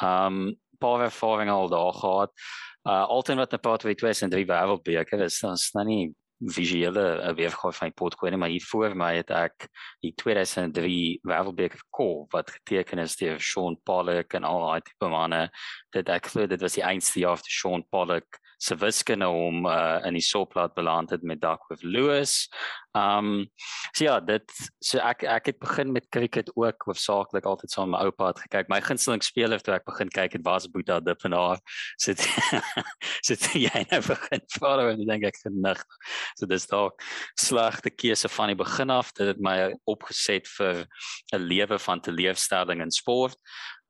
[0.00, 2.30] Um paar ervaring al daar gehad.
[2.86, 6.14] Uh altyd wat 'n paar twee twee en drie wêreldbeker is, is dan nie
[6.50, 9.68] visuele weergawe van die potgoed maar hier voor my het ek
[10.02, 15.48] die 2003 wêreldbeker kol wat geteken is deur Sean Pollock en al daai tipe manne.
[15.94, 19.98] Dit ek glo dit was die einste jaar vir Sean Pollock se wiskunde om uh,
[20.06, 22.46] in die soplaat beland het met Duckworth Lewis.
[22.94, 23.46] Um
[23.94, 24.52] so ja, dit
[24.84, 28.42] so ek ek het begin met cricket ook hoofsaaklik altyd saam met my oupa het
[28.44, 28.68] gekyk.
[28.68, 31.60] My gunsteling speler toe ek begin kyk het was Boeta Dippenaar.
[31.96, 32.12] So
[33.26, 35.80] so jy nou begin follow en dink ek genig.
[36.36, 37.00] So dis dalk
[37.40, 39.14] slegte keuse van die begin af.
[39.16, 40.84] Dit het my opgeset vir
[41.32, 43.38] 'n lewe van teleurstelling in sport.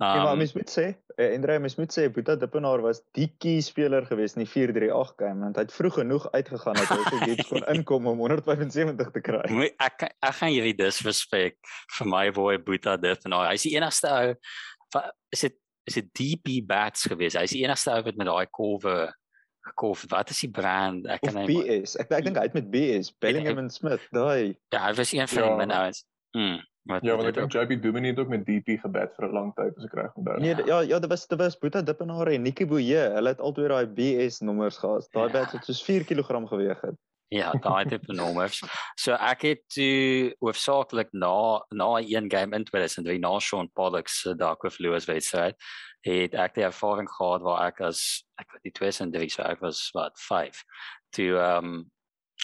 [0.03, 3.03] Um, ja, maar Um, mens moet sê, eh, Andre, mens moet sê Boeta Dippenaar was
[3.13, 6.89] die key speler geweest in die 438 game want hy het vroeg genoeg uitgegaan dat
[6.91, 9.43] hy so iets kon inkom om 175 te kry.
[9.51, 11.57] Moet ek ek gaan hierdie disrespek
[11.99, 14.35] vir my boy Boeta dit en hy is die enigste ou
[15.33, 17.35] is dit is dit DP bats gewees.
[17.35, 19.13] Hy is die enigste ou wat met daai kolwe
[19.67, 20.05] gekof.
[20.11, 21.07] Wat is die brand?
[21.07, 21.97] Ek Of kan nie BS.
[21.99, 24.55] Ek ek dink hy het met BS, Bellingham en Smith, daai.
[24.75, 25.67] Ja, hy was een van Ja.
[25.67, 26.05] die ouens.
[26.37, 26.61] Mm.
[26.85, 29.53] Wat Ja, want ek dink JP Dumini het ook met DP gebed vir 'n lang
[29.55, 30.39] tyd as ek reg onthou.
[30.41, 33.11] Nee, ja, ja, dit was dit was Boeta Dippenaar en Nikki Boye.
[33.15, 35.07] Hulle het albei daai BS nommers gehad.
[35.13, 35.33] Daai Ja.
[35.33, 36.95] bats het soos 4 kg geweg het.
[37.33, 38.59] Ja, daai tipe nommers.
[39.01, 44.35] So ek het toe hoofsaaklik na na een game in 2003 na Sean Pollock se
[44.37, 45.57] Dark with Lewis wedstryd
[46.05, 48.03] het ek die ervaring gehad waar ek as
[48.43, 50.61] ek weet die 2003 so ek was wat 5
[51.17, 51.91] toe ehm um,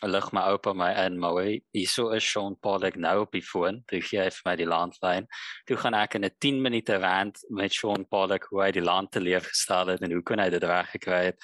[0.06, 3.80] lig my oupa my in maar hy hierso is Sean Pollock nou op die foon.
[3.90, 5.26] Toe gee hy vir my die landlyn.
[5.66, 9.10] Toe gaan ek in 'n 10 minute rant met Sean Pollock hoe hy die land
[9.10, 11.38] te leef gestel het en hoe kon hy dit reg gekry het.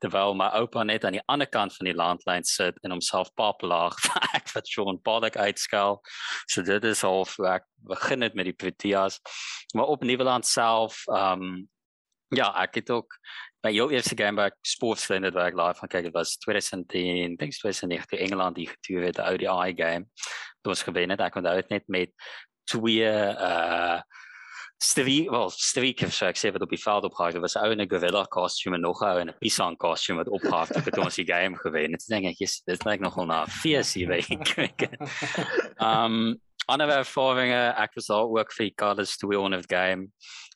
[0.00, 3.94] Terwyl my oupa net aan die ander kant van die landlyn sit en homself paplaag
[4.34, 6.00] ek wat Sean Pollock uitskel.
[6.48, 9.20] So dit is al ek begin het met die Proteas.
[9.74, 11.68] Maar op Nieuweland self um,
[12.34, 13.14] ja ek het ook
[13.62, 17.36] my heel eerste game waar ek sportsvriende waar ek live van kyk het was 2010
[17.36, 20.06] dink 2009 toe Engeland die getuur het die ODI game
[20.62, 22.14] toe ons gewen het ek onthou dit net met
[22.70, 24.00] twee uh
[24.82, 27.66] Stevie, wel, Stevie Kiff, so ek sê wat op die veld opgehaal het, was 'n
[27.66, 30.66] ou in 'n gorilla kostuum en nog 'n ou in 'n pisang kostuum wat opgehaal
[30.72, 32.00] het toe ons die game gewen het.
[32.00, 34.96] Ek dink ek, yes, dit lyk nogal na 'n fees hier by cricket.
[35.76, 40.08] Um ander ervarings, ek was daar ook vir die Carlos 200 game.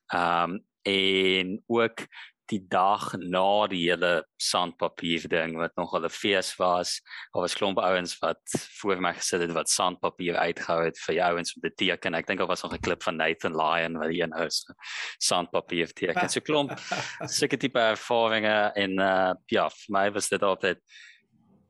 [0.09, 2.07] Um en ook
[2.53, 7.01] die dag na die hele sandpapier ding wat nog 'n fees was.
[7.33, 8.41] Daar was klomp ouens wat
[8.81, 12.15] voor my gesit het wat sandpapier uitgehou het vir ouens om te teken.
[12.15, 14.75] Ek dink daar was nog 'n klip van Nathan Lyon wat die een ou se
[15.19, 16.29] sandpapier teken.
[16.29, 16.71] So klomp
[17.39, 20.79] sulke tipe ervarings en uh ja, vir my was dit altyd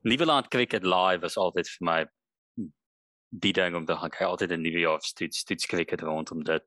[0.03, 2.07] Lieveland Cricket Live was altyd vir my
[3.31, 6.63] die ding om te gaan kyk altyd 'n nuwe jaar stoets stoets cricket rondom dit.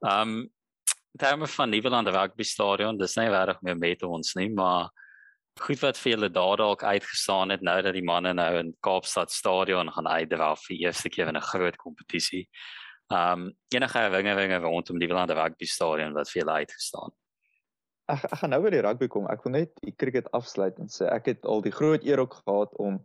[0.00, 0.50] Um
[1.18, 4.90] terme van Nieuweland Rugby Stadion, dis nie regtig meer met ons nie, maar
[5.60, 9.30] goed wat vir julle daar dalk uitgestaan het nou dat die manne nou in Kaapstad
[9.30, 12.48] Stadion gaan uitdra vir eerste keer in 'n groot kompetisie.
[13.10, 17.12] Um enige herinneringe rondom Nieuweland Rugby Stadion wat vir julle uitgestaan?
[18.12, 19.28] ek, ek gaan nou by die rugby kom.
[19.30, 22.40] Ek wil net die cricket afsluit en sê ek het al die groot eer ook
[22.42, 23.00] gehad om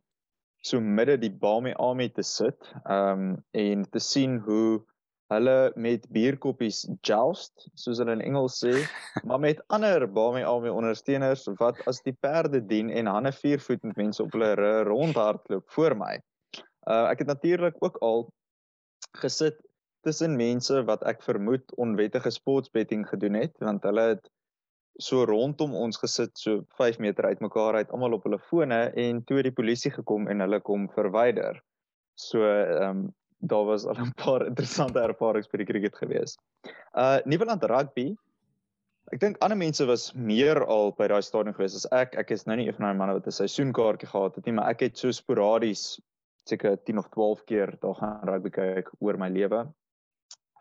[0.65, 4.81] so midde die Bami Army te sit, ehm um, en te sien hoe
[5.33, 8.73] hulle met bierkoppies joust, soos hulle in Engels sê,
[9.27, 13.83] maar met ander Bami Army ondersteuners wat as die perde dien en hanne vier voet
[13.83, 16.15] met mense op hulle rondhardloop voor my.
[16.87, 18.27] Uh ek het natuurlik ook al
[19.19, 19.59] gesit
[20.07, 24.29] tussen mense wat ek vermoed onwettige sportsbetting gedoen het want hulle het
[25.03, 29.43] so rondom ons gesit so 5 meter uitmekaar uit almal op hulle fone en toe
[29.45, 31.59] die polisie gekom en hulle kom verwyder.
[32.17, 33.03] So um,
[33.39, 36.37] daar was al 'n paar interessante ervarings by die cricket gewees.
[36.93, 38.15] Uh Nieuweland rugby.
[39.11, 42.15] Ek dink ander mense was meer al by daai stadion gewees as ek.
[42.15, 44.69] Ek is nou nie een van daai manne wat 'n seisoenkaartjie gehad het nie, maar
[44.69, 45.99] ek het so sporadies
[46.45, 49.67] seker 10 of 12 keer daar gaan rugby kyk oor my lewe.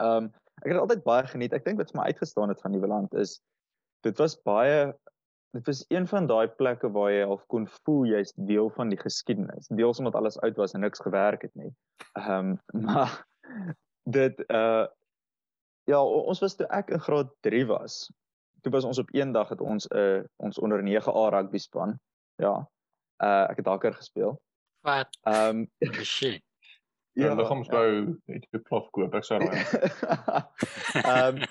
[0.00, 1.52] Um, ek het altyd baie geniet.
[1.52, 3.40] Ek dink wat vir my uitgestaan het van Nieuweland is
[4.02, 4.94] dit was baie
[5.57, 8.99] dit was een van daai plekke waar jy half kon voel jy's deel van die
[9.01, 9.69] geskiedenis.
[9.73, 11.73] Deels omdat alles oud was en niks gewerk het nie.
[12.12, 13.25] Ehm um, maar
[14.05, 14.87] dit uh
[15.87, 18.11] ja, ons was toe ek in graad 3 was.
[18.61, 21.99] Toe was ons op een dag het ons 'n uh, ons onder 9A rugby span.
[22.37, 22.69] Ja.
[23.23, 24.40] Uh ek het daar gespeel.
[24.81, 25.19] Wat?
[25.23, 26.42] Ehm um, shit.
[27.12, 28.35] Ja, ja liggaamsbou ja.
[28.35, 29.64] het jy plof koop, ek sê raai.
[31.12, 31.42] Ehm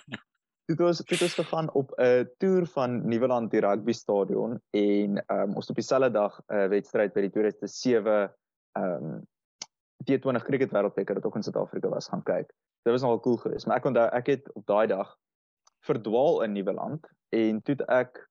[0.65, 5.49] dit was dit was gegaan op 'n toer van Nieuweland die rugby stadion en ehm
[5.49, 8.33] um, ons op dieselfde dag 'n uh, wedstryd by die toeriste 7
[8.71, 9.27] ehm um,
[10.05, 12.53] T20 cricket wêreldbeker wat ook in Suid-Afrika was gaan kyk.
[12.83, 15.17] Dit was nogal cool geweest, maar ek onthou ek het op daai dag
[15.79, 18.29] verdwaal in Nieuweland en toe ek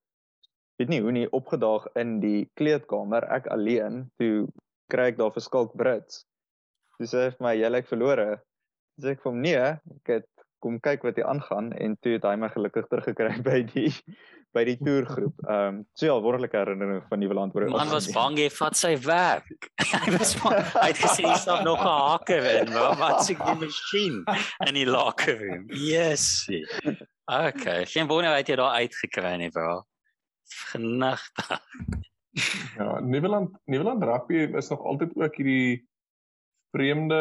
[0.76, 4.46] weet nie hoe nie opgedaag in die kleedkamer ek alleen toe
[4.86, 6.26] kry ek daar vir skalk Brits
[7.00, 8.26] Dis sê vir my jy lyk verlore.
[8.98, 9.62] Dis ek vir hom nee,
[9.98, 10.33] ek het
[10.64, 13.90] kom kyk wat hier aangaan en toe het hy my gelukkig teruggekry by die
[14.54, 15.40] by die toergroep.
[15.48, 17.66] Ehm um, so ja, wonderlike herinnering van Nieuweland oor.
[17.74, 19.70] Man was bang hy vat sy werk.
[20.04, 23.56] hy was hy het gesê hy stap nog 'n haker in, maar wat sê die
[23.64, 24.20] masjien
[24.68, 25.66] in die locker room.
[25.74, 26.46] Yes.
[27.24, 29.82] Okay, geen wonder hy het daar uitgekry nie, bro.
[30.70, 31.58] Genagtig.
[32.78, 35.88] ja, Nieuweland Nieuweland rugby is nog altyd ook hierdie
[36.74, 37.20] vreemde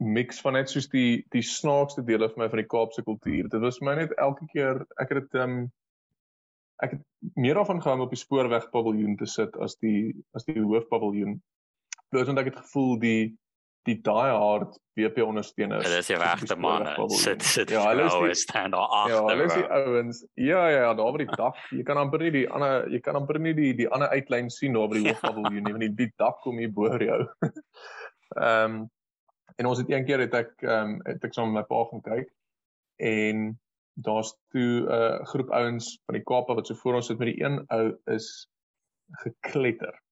[0.00, 3.50] mix van net soos die die snaakste dele van my van die Kaapse kultuur.
[3.52, 5.60] Dit was my net elke keer ek het dit um
[6.80, 7.02] ek het
[7.36, 11.36] meer daarvan gehou om op die spoorweg paviljoen te sit as die as die hoofpaviljoen.
[12.10, 13.22] Plus want ek het gevoel die
[13.88, 15.84] die die hard WP ondersteuners.
[15.88, 16.94] Dit is die regte manne.
[17.16, 17.70] Sit sit.
[17.72, 19.14] Ja, hulle is stand daar agter.
[19.14, 20.22] Ja, hulle is die ouens.
[20.34, 21.60] Ja ja, ja daar by die dak.
[21.76, 24.76] Jy kan amper nie die ander jy kan amper nie die die ander uitlyn sien
[24.76, 25.16] daar by die ja.
[25.16, 27.20] hoofpaviljoen nie, want die, die dak kom hier bo jou.
[28.40, 28.80] Ehm um,
[29.60, 31.82] en ons het een keer het ek ehm um, het ek saam met my pa
[31.90, 32.30] gaan kyk
[33.10, 33.50] en
[34.00, 37.34] daar's toe 'n uh, groep ouens van die Kaap wat so voor ons sit met
[37.34, 38.48] die een ou is
[39.24, 40.02] gekletter.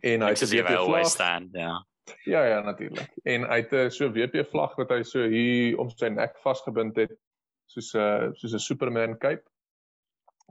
[0.00, 1.86] En hy het weer always stand, ja.
[2.24, 3.10] Ja ja, natuurlik.
[3.22, 6.96] En hy het 'n so WP vlag wat hy so hier om sy nek vasgebind
[6.96, 7.16] het
[7.66, 9.44] soos 'n uh, soos 'n Superman cape.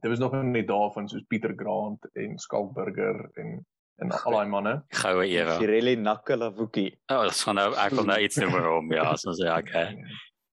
[0.01, 3.65] Dit was nog net daarvan soos Pieter Grant en Skalkburger en
[4.03, 4.75] en al daai manne.
[5.01, 5.57] Goue era.
[5.61, 6.87] Girelli Nakalavuki.
[7.13, 8.95] Oh, dis van nou ek wil nou iets noem hom.
[8.95, 9.93] Ja, ons sê okay.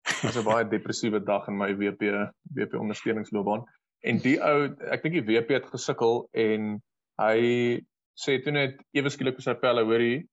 [0.10, 2.12] Dit was 'n baie depressiewe dag in my WP
[2.56, 3.64] WP ondersteuningsloopbaan.
[4.04, 6.82] En die ou, ek dink die WP het gesukkel en
[7.22, 7.40] hy
[8.20, 10.28] sê toe net ewe skielik op sy pelle, hoorie,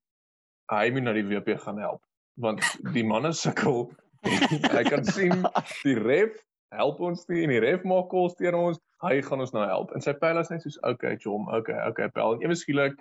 [0.73, 2.03] hy moet na die WP gaan help
[2.37, 2.61] want
[2.93, 3.87] die manne sukkel.
[4.77, 5.47] hy kan sien
[5.85, 6.35] die ref
[6.75, 8.81] help ons nie en die ref maak kos teen ons.
[9.05, 9.93] Hy gaan ons nou help.
[9.93, 12.37] En sy pyl is net soos okay, Jom, okay, okay, pyl.
[12.37, 12.97] En ewe skielik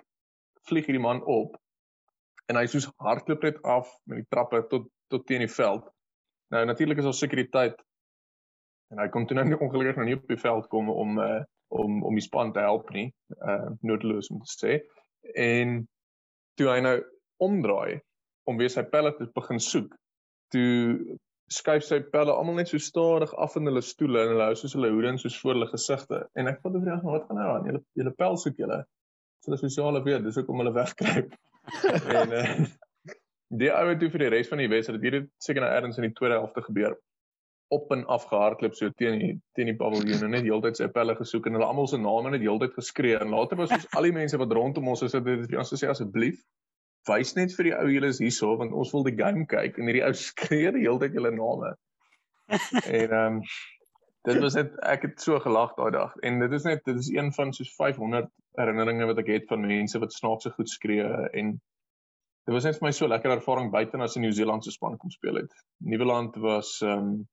[0.68, 1.56] vlieg hierdie man op.
[2.50, 5.84] En hy soos hardloop net af met die trappe tot tot teen die veld.
[6.50, 7.76] Nou natuurlik is daar sekuriteit.
[8.90, 11.42] En hy kom toe nou ongelukkig nou nie op die veld kom om uh,
[11.74, 13.08] om om die span te help nie.
[13.38, 14.74] Uh noodloos om te sê.
[15.34, 15.78] En
[16.58, 16.96] toe hy nou
[17.42, 18.00] omdraai
[18.46, 19.94] om weer sy pelle te begin soek,
[20.54, 21.18] toe
[21.52, 24.74] skuif sy pelle almal net so stadig af in hulle stoele en hulle hou soos
[24.74, 26.24] hulle hoedens soos voor hulle gesigte.
[26.34, 27.68] En ek vra die vraag, wat gaan nou aan?
[27.70, 28.80] Julle julle pel soek julle.
[29.42, 31.34] So hulle sosiale weet, dis hoekom hulle wegkruip.
[32.20, 32.56] en uh,
[33.62, 36.00] die ou het toe vir die res van die wedstryd, dit het seker nou ergens
[36.00, 36.98] in die tweede helfte gebeur
[37.74, 41.16] op en af gehardloop so teen die teen die paviljoen en net heeltyd sy pelle
[41.18, 44.14] gesoek en hulle almal se name net heeltyd geskree en later was ons al die
[44.14, 46.44] mense wat rondom ons gesit het, het vir ons gesê asseblief
[47.08, 49.90] wys net vir die ou julle is hierso want ons wil die game kyk en
[49.90, 51.74] hierdie ou skree die hele tyd julle name.
[52.50, 53.40] en ehm um,
[54.26, 57.10] dit was net ek het so gelag daai dag en dit is net dit is
[57.14, 61.06] een van soos 500 herinneringe wat ek het van mense wat snaakse goed skree
[61.42, 61.52] en
[62.46, 65.40] dit was net vir my so lekker ervaring buite as 'n Nieu-Seelandse span kom speel
[65.42, 65.54] het.
[65.78, 67.28] Nieuweland was ehm um,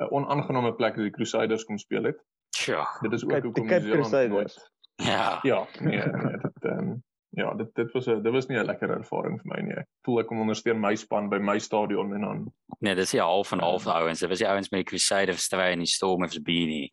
[0.00, 2.20] 'n onaangename plek as die Crusaders kom speel het.
[2.56, 2.84] Sjoe.
[3.02, 4.70] Dit is ook hoekom die Cape Nieu-Seeland nooit.
[4.96, 5.38] Ja.
[5.42, 7.02] Ja, nee, nee, dit ehm um,
[7.34, 9.74] ja, dit dit was 'n dit was nie 'n lekker ervaring vir my nie.
[9.76, 13.24] Ek voel ek kom ondersteun my span by my stadion en dan Nee, dis ja
[13.24, 14.20] half en half ouens.
[14.20, 16.92] Dit was die ouens met die Crusaders stry en die Stormers beanie.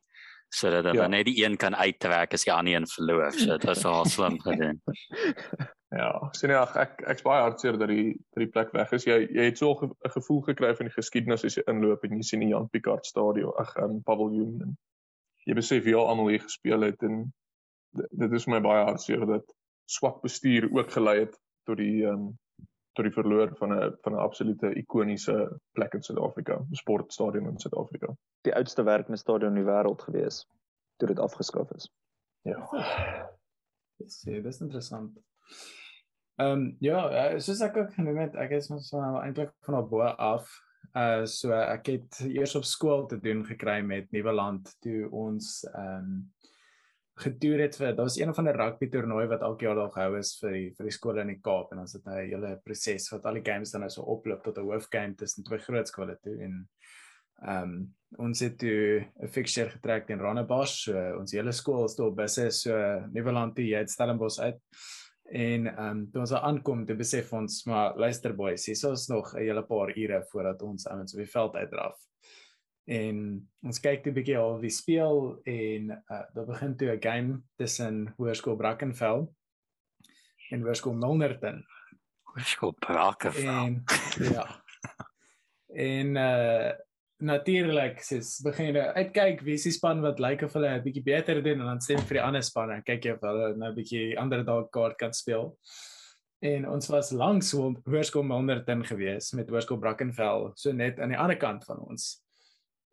[0.51, 1.07] Sodat hulle Ja.
[1.07, 3.31] net die een kan uittrek as die ander een verloor.
[3.31, 4.81] So dit was al slim gedoen.
[5.91, 9.05] ja, sien jy ag ek ek's baie hartseer dat die dat die plek weg is.
[9.05, 12.15] Jy jy het so 'n ge, gevoel gekry van die geskiedenis as jy inloop en
[12.17, 14.77] jy sien die Jan Picard stadion, ag um, paviljoen en
[15.45, 17.33] jy besef wie al almal hier gespeel het en
[17.93, 19.43] dit, dit is my baie hartseer dat
[19.89, 22.37] swak bestuur ook gelei het tot die ehm um,
[22.97, 25.35] tot die verloor van 'n van 'n absolute ikoniese
[25.71, 28.15] plek in Suid-Afrika, 'n sportstadion in Suid-Afrika.
[28.41, 30.47] Die oudste werkende stadion in die wêreld gewees
[30.97, 31.93] toe dit afgeskaf is.
[32.41, 32.59] Ja.
[33.99, 35.19] Dis ja, dis interessant.
[36.35, 39.75] Ehm um, ja, uh, soos ek ook genoem het, ek is mos nou eintlik van
[39.75, 40.47] op bo af.
[40.95, 45.97] Uh so ek het eers op skool te doen gekry met Nieuweland toe ons ehm
[45.97, 46.31] um,
[47.19, 50.17] getoer het vir daar was een van 'n rugby toernooi wat elke jaar daar gehou
[50.17, 52.61] is vir die vir die skole in die Kaap en ons het nou 'n hele
[52.63, 55.87] proses wat al die games dan nou so oploop tot 'n hoofgame tussen twee groot
[55.87, 56.69] skole toe en
[57.41, 61.95] ehm um, ons het toe 'n fixture getrek teen Rondebosch so ons hele skool is
[61.95, 62.71] toe op busse so
[63.13, 64.59] Nieuweland toe jy het Stellenbosch uit
[65.31, 69.33] en ehm um, toe ons aankom te besef ons maar luister boys hier is nog
[69.33, 72.08] 'n hele paar ure voordat ons ouens op die veld uitdraf
[72.89, 73.17] en
[73.63, 77.41] ons kyk toe 'n bietjie al wie speel en uh, daar begin toe 'n game
[77.57, 79.27] tussen Hoërskool Brackenfell
[80.51, 81.65] en Hoërskool Milnerton
[82.45, 83.29] Skool brake.
[83.35, 83.83] en
[84.33, 84.45] ja
[85.89, 86.71] en uh
[87.19, 91.41] natuurlik sies begin jy uitkyk wie die span wat lyk of hulle 'n bietjie beter
[91.43, 93.75] doen en dan stem vir die ander spanne en kyk jy of hulle nou 'n
[93.75, 95.57] bietjie ander dalk kaart kan speel.
[96.41, 101.37] En ons was langs Hoërskool Milnerton gewees met Hoërskool Brackenfell so net aan die ander
[101.37, 102.23] kant van ons.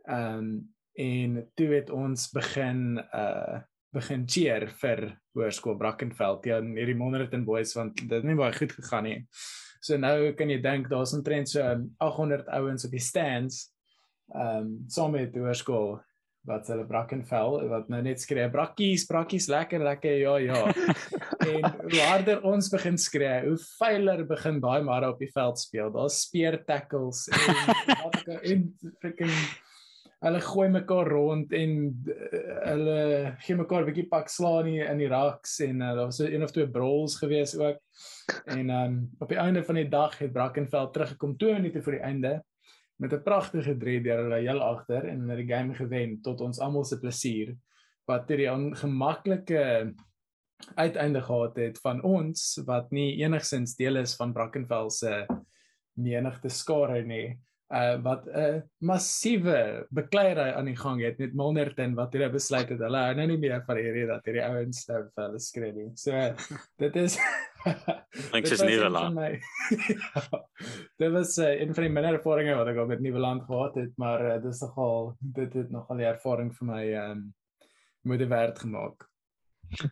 [0.07, 0.50] Ehm um,
[0.96, 3.62] en toe het ons begin uh
[3.96, 5.00] begin cheer vir
[5.36, 9.20] Hoërskool Brackenfell teen hierdie Milnerton boys want dit het nie baie goed gegaan nie.
[9.80, 13.66] So nou kan jy dink daar's omtrent so 800 ouens op die stands
[14.34, 15.98] ehm um, saam met hoërskool
[16.46, 20.61] wat hulle Brackenfell wat nou net skree brakkies brakkies lekker lekker ja ja
[21.50, 25.92] en hoe harder ons begin skree hoe veiler begin daai maar op die veld speel
[25.94, 27.62] daar's spear tackles en
[28.02, 28.66] wat ek en
[29.02, 29.34] freaking
[30.27, 31.72] hulle gooi mekaar rond en
[32.11, 32.99] uh, hulle
[33.45, 36.27] gee mekaar 'n bietjie pak slaan in in die raks en uh, daar was so
[36.27, 37.79] een of twee brawls gewees ook.
[38.45, 42.07] En um, op die einde van die dag het Brackenfell teruggekom 2 minute voor die
[42.11, 42.43] einde
[42.97, 46.59] met 'n pragtige drie deur hulle heel agter en het die game gewen tot ons
[46.59, 47.57] almal se plesier
[48.07, 49.95] wat dit die ongemaklike
[50.74, 55.27] uiteinde gehad het van ons wat nie enigsins deel is van Brackenfell se
[55.93, 57.39] menigte skare nie
[57.74, 62.68] uh wat 'n uh, massiewe bekleierery aan die gang het met Milnerton wat hulle besluit
[62.70, 65.72] het hulle hou nou nie meer van hierdie dat hierdie ouens nou vir hulle skree
[65.72, 65.90] nie.
[65.98, 66.12] So
[66.82, 67.18] dit is
[67.66, 69.40] Dink dit is my-
[69.98, 70.22] ja,
[71.02, 73.92] dit was uh, een van die minder ervarings wat ek al met Nieuweland gehad het,
[73.98, 77.24] maar uh, dis nogal dit het nogal die ervaring vir my ehm um,
[78.06, 79.08] moeite werd gemaak.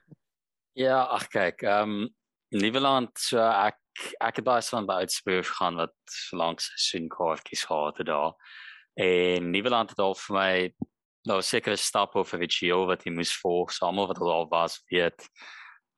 [0.75, 2.09] Ja, ag kyk, ehm um,
[2.55, 3.79] Nieuweland so ek
[4.21, 8.35] ek het baie van by Oudtshoorn gaan wat langs seisoenkaartjies gehad het daar.
[8.95, 10.75] En Nieuweland het al vir my
[11.29, 15.29] nou sekere stappe of ritueel wat jy moes volg, so almal wat al was weet.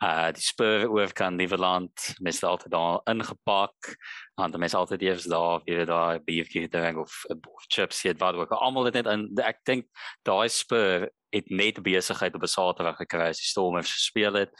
[0.05, 3.97] Uh die spur oor kan Nieuweland mes altyd daar ingepak.
[4.37, 8.35] Want die mense altyd eers daar weer daar bietjie drink of, of chips het wat
[8.35, 8.53] ook.
[8.53, 9.89] Almal het net in ek dink
[10.23, 14.53] daai spur het net besigheid op 'n Saterdag gekry as die Stormers gespeel het.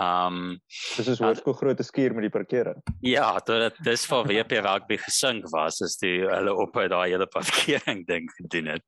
[0.00, 0.60] Um
[0.96, 2.80] Dis is Ja, hoërskool groot skuur met die parkering.
[3.04, 7.26] ja, toe dit dis vir WP rugby gesink was, is die hulle op daai hele
[7.28, 8.84] parkering ding gedoen het.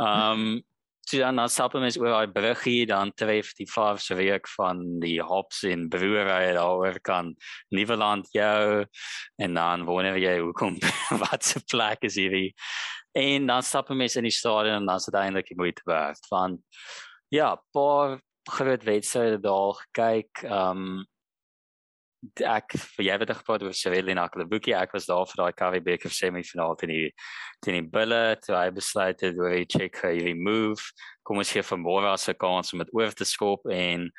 [0.00, 0.62] Um
[1.10, 5.18] so dan dan stap ons oor daai bruggie dan tref die vaarse week van die
[5.20, 7.34] hops in brewery daaroor kan
[7.74, 8.86] Nieuweland jou
[9.36, 10.78] en dan wonder jy hoekom
[11.24, 12.54] wat se plek is hierdie
[13.18, 16.62] en dan stap ons in die stadion en dan is dit eintlik moeite werd want
[17.30, 18.18] ja, paar
[18.50, 20.44] groot wedstryde daar gekyk.
[20.44, 21.06] Um
[22.44, 24.74] ek jy het gepraat oor Seville en Aklebuki.
[24.76, 27.06] Ek was daar vir daai KV beker semifinaal teen die
[27.64, 30.84] teen die Bulle toe hy besluit het oor die check hierdie move.
[31.24, 34.10] Kom ons gee vir môre as 'n kans om dit oor te skop en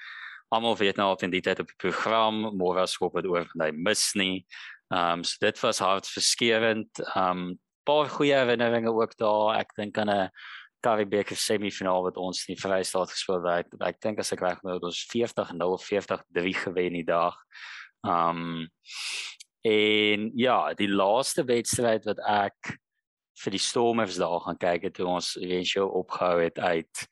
[0.52, 3.68] almal weet nou al in die tyd op die program môre skop dit oor van
[3.68, 4.46] hy mis nie.
[4.90, 7.06] Um so dit was hartverskeurende.
[7.16, 9.60] Um paar goeie herinneringe ook daar.
[9.60, 10.30] Ek dink aan 'n
[10.82, 13.72] KV beker semifinaal wat ons in die Vrystaat gespeel het.
[13.72, 17.38] Ek, ek dink as ek reg onthou, was 40-0 of 40-3 gewen die dag.
[18.02, 18.68] Um
[19.62, 22.72] en ja, die laaste wedstryd wat ek
[23.44, 27.04] vir die Stormers daar gaan kyk het toe ons eventueel opgehou het uit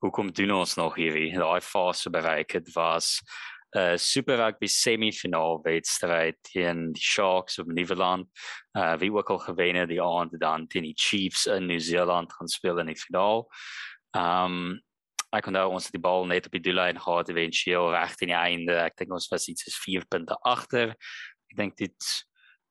[0.00, 1.30] hoekom doen ons nog hierdie?
[1.36, 3.18] Daai fase bereik het was
[3.70, 8.26] 'n uh, Super Rugby semifinaal wedstryd teen die Sharks op Nieuweland.
[8.72, 12.48] Uh wie ook al gewen het die aand dan teen die Chiefs in Nieu-Seeland gaan
[12.48, 13.46] speel in die finaal.
[14.10, 14.80] Um
[15.30, 18.40] ek kon nou ons die bal net op die doellyn gehad eventueel reg teen die
[18.40, 18.74] einde.
[18.74, 20.96] Ek dink ons was iets soos 4 punte agter.
[21.50, 22.10] Ek dink dit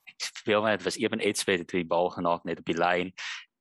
[0.09, 3.13] ek speel net was even iets beter toe die bal genaak net op die lyn.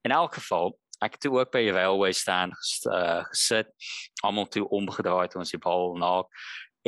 [0.03, 0.75] In elk geval
[1.05, 2.55] ek het ook by die railway stand
[2.91, 3.71] uh, gesit
[4.27, 6.27] almal toe omgedraai toe ons die bal naak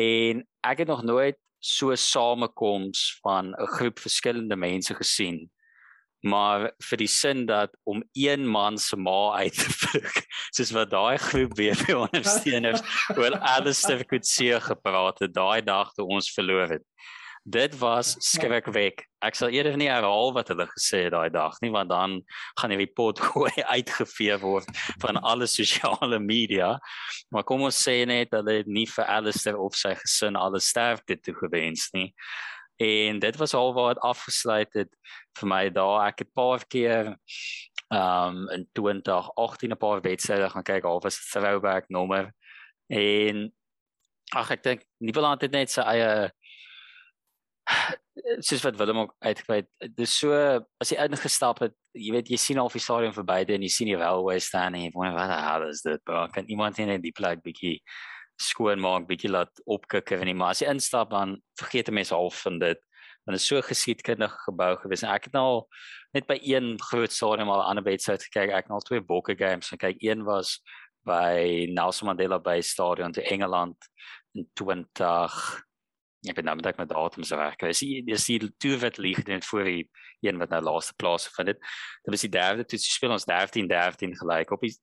[0.01, 5.51] en ek het nog nooit so samekoms van 'n groep verskillende mense gesien
[6.20, 10.26] maar vir die sin dat om een man se ma uit te pik
[10.57, 12.82] soos wat daai groep weer vir ondersteun het
[13.16, 16.84] oor alles te kon sien gepraat het daai dag toe ons verloor het
[17.43, 21.70] dit was skrikwek ek sal eerder nie herhaal wat hulle gesê het daai dag nie
[21.72, 22.18] want dan
[22.61, 24.68] gaan die report gooi uitgevee word
[25.03, 26.76] van alle sosiale media.
[27.30, 31.18] Maar kom ons sê net dat dit nie vir Alistair of sy gesin alles sterkte
[31.20, 32.11] toe gewens nie.
[32.80, 34.93] En dit was al wat afgesluit het
[35.36, 36.07] vir my daar.
[36.09, 37.14] Ek het paar keer
[37.93, 40.84] um in 2018 'n paar wedstryde gaan kyk.
[40.84, 42.32] Al was throwback nommer.
[42.88, 43.51] En
[44.32, 46.30] ag ek dink Nieuweland het net sy eie
[48.41, 49.66] soos wat Willem ook uitgewyd
[49.97, 50.35] dis so
[50.81, 53.91] as jy ingestap het jy weet jy sien al die stadion verby en jy sien
[53.91, 57.03] die railway staan en jy wonder wat die hell is dit bro kan iemand net
[57.03, 57.79] die plek bietjie
[58.41, 62.31] skoon maak, bietjie laat opkikker en nie, maar as jy instap dan vergeet mense al
[62.41, 62.81] van dit.
[63.27, 65.66] Want dit is so geskiedkundig gebou gewees en ek het nou
[66.16, 68.51] net by een groot stadion al 'n ander wedstryd gekyk.
[68.51, 70.01] Ek het al twee bokke games gekyk.
[70.01, 70.61] Een was
[71.05, 73.77] by Nelson Mandela Bay Stadion in Engeland
[74.35, 75.64] in 20
[76.29, 77.62] ek weet nou met met datums werk.
[77.64, 79.87] Jy sien jy sien toe wat lig net voor die
[80.21, 81.62] een wat nou laaste plaas vind dit.
[82.05, 84.61] Dit was die derde toe speel ons 13 13 gelyk op.
[84.61, 84.75] Die,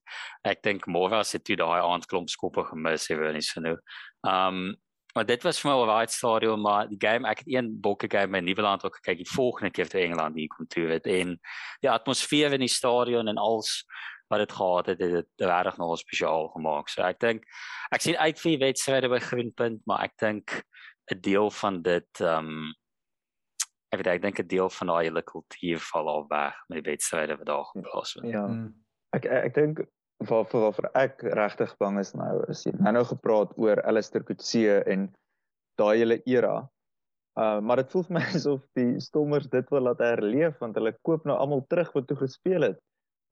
[0.44, 3.80] ek dink as dit toe daai aand klomp skoppe gemis het vir ons genoeg.
[4.26, 4.76] Um
[5.18, 8.08] maar dit was vir my 'n right stadium maar die game ek het een bokke
[8.08, 11.40] game in Nieuweland ook gekyk die volgende keer toe Engeland hier kom toe het en
[11.82, 13.86] die atmosfeer in die stadion en als
[14.30, 16.90] wat dit gehad het dit het regtig nog spesiaal gemaak.
[16.90, 17.44] So ek dink
[17.92, 20.64] ek sien uit vir wedstryde by Groenpunt maar ek dink
[21.12, 22.74] 'n deel van dit ehm um,
[23.94, 26.92] ek weet ek dink 'n deel van daai hele kultuur val al weg met die
[26.92, 28.32] wedstryde wat daar geplaas word.
[28.32, 28.46] Ja.
[28.46, 28.74] Hmm.
[29.16, 29.84] Ek ek dink
[30.28, 34.24] vir vir vir ek regtig bang is nou is jy nou nou gepraat oor Alistair
[34.24, 35.08] Coetzee en
[35.80, 36.68] daai hele era.
[37.38, 40.96] Uh maar dit voel vir my asof die Stormers dit wil laat herleef want hulle
[41.04, 42.80] koop nou almal terug wat toe gespeel het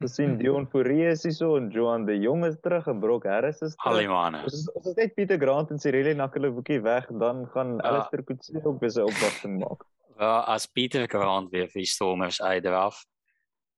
[0.04, 0.39] gesien hmm.
[0.41, 3.76] Dion Fourie is hier so en Joan de Jong is terug en Brock Harris is
[3.76, 3.96] terug.
[3.96, 4.43] Alimane.
[4.43, 7.89] Ons ons het net Pieter Grant en Cyril Nakele boekie weg dan gaan ja.
[7.89, 9.86] Alistair Coetzee ook weer sy opwagting maak.
[10.20, 13.04] Ja, as Pieter Grant weer vir Stormers uitdraf.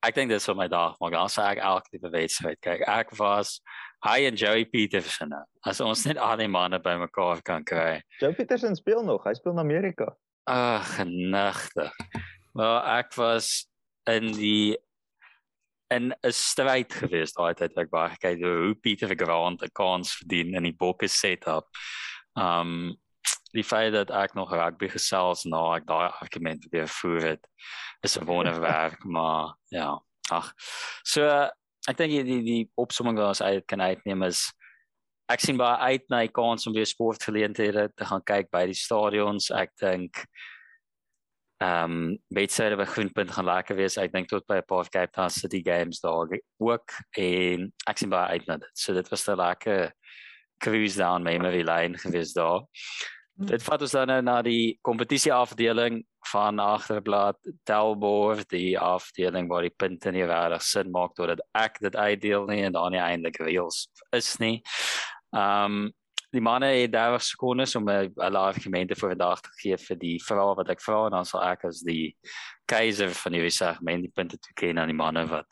[0.05, 2.83] Ek dink dit is vir my dag, maar gaan sê ek elke liewe wedstryd kyk.
[2.85, 3.57] Ek was
[4.05, 5.33] hy en Joey Peterson.
[5.65, 8.03] As ons net al die manne bymekaar kan kry.
[8.21, 9.25] Joey Peterson speel nog.
[9.25, 10.11] Hy speel in Amerika.
[10.47, 11.97] Ag, genigtig.
[12.53, 13.65] Maar ek was
[14.07, 14.77] in die
[15.89, 20.55] en 'n stryd gewees daai tyd ek baie kyk hoe Pieter Grant 'n kans verdien
[20.55, 21.67] in die bokke setup.
[22.35, 22.97] Um
[23.55, 27.47] die feit dat ek nog rugby gesels na ek daai argument weer voer het
[28.03, 29.99] is 'n wonderwerk maar ja
[30.31, 30.53] ag
[31.03, 31.23] so
[31.87, 34.51] ek dink die die opsomming wat ons uit kan uitneem is
[35.29, 38.77] ek sien baie uit na die kans om weer sportgeleenthede te gaan kyk by die
[38.77, 40.25] stadions ek dink
[41.57, 43.97] ehm um, wedstryde by Groenpunt gaan lekker wees.
[43.97, 48.09] Ek dink tot by 'n paar Cape Town City games daar ook en ek sien
[48.09, 48.73] baie uit na dit.
[48.73, 49.93] So dit was 'n lekker
[50.59, 52.61] cruise down memory lane gewees daar.
[53.37, 53.45] Hmm.
[53.45, 59.61] Dit vat ons dan nou na die kompetisie afdeling van agterblad Telbor, die afdeling waar
[59.61, 63.37] die punte nie regtig sin maak totdat ek dit uitdeel nie en dan nie eintlik
[63.39, 64.61] reels is nie.
[65.35, 65.93] Ehm um,
[66.37, 70.17] die manne het 30 sekondes om 'n live gemeente vir vandag te gee vir die
[70.21, 72.15] vrae wat ek vra en dan sal ek as die
[72.65, 75.49] keiser van die segment die punte toe ken aan die manne wat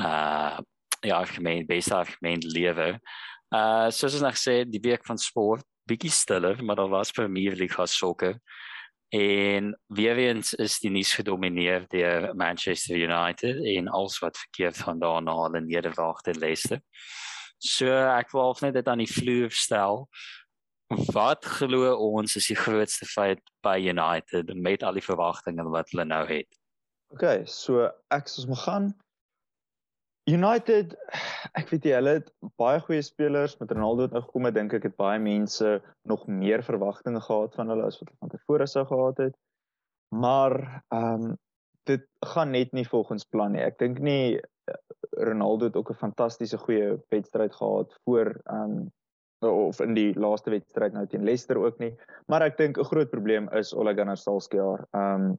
[0.00, 0.58] uh
[1.04, 2.98] ja, gemeente beste gemeente lewe.
[3.54, 7.54] Uh soos ons nog sê, die week van sport bietjie stiller, maar daar was Premier
[7.56, 8.40] League sokker.
[9.08, 14.98] En weer eens is die nuus gedomeineer deur Manchester United en alles wat verkeerd van
[14.98, 16.80] daarna hulle nederlaag te Leicester.
[17.58, 20.04] So ek wil half net dit aan die vloer stel.
[21.14, 26.04] Wat glo ons is die grootste feit by United met al die verwagtinge wat hulle
[26.04, 26.50] nou het?
[27.14, 28.92] OK, so ek ons moet gaan
[30.30, 30.94] United
[31.58, 32.30] ek weet jy hulle het
[32.60, 35.74] baie goeie spelers met Ronaldo het nou gekom ek dink ek het baie mense
[36.08, 39.36] nog meer verwagtinge gehad van hulle as wat hulle van tevore sou gehad het.
[40.16, 40.56] Maar
[40.94, 41.34] ehm um,
[41.84, 43.60] dit gaan net nie volgens plan nie.
[43.60, 44.40] Ek dink nie
[45.10, 48.92] Ronaldo het ook 'n fantastiese goeie wedstryd gehad voor um,
[49.38, 51.94] of in die laaste wedstryd nou teen Leicester ook nie.
[52.26, 54.86] Maar ek dink 'n groot probleem is Ole Gunnar Solskjaer.
[54.90, 55.38] Um,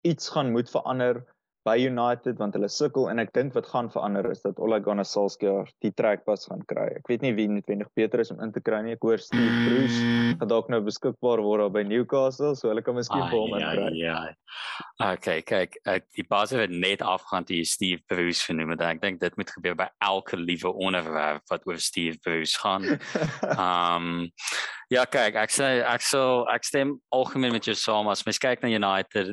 [0.00, 1.31] iets gaan moet verander
[1.66, 5.06] by United want hulle sukkel en ek dink wat gaan verander is dat Ole Gunnar
[5.06, 6.88] Solskjaer die trekpas gaan kry.
[6.98, 8.96] Ek weet nie wie noodwendig beter is om in te kry nie.
[8.96, 10.00] Ek hoor Steve Bruce
[10.40, 13.88] gaan dalk nou beskikbaar word by Newcastle, so hulle kan miskien vir hom inkry.
[14.00, 14.34] Ja, ja.
[15.02, 18.84] Okay, kyk, ek die basis het net afgaan toe Steve Bruce genoem het.
[18.86, 22.86] Ek dink dit moet gebeur by elke liewe onderwerp wat oor Steve Bruce gaan.
[23.52, 24.30] Ehm um,
[24.92, 28.60] ja, kyk, ek sê ek sal ek stem algemeen met jou saam as mens kyk
[28.60, 29.32] na United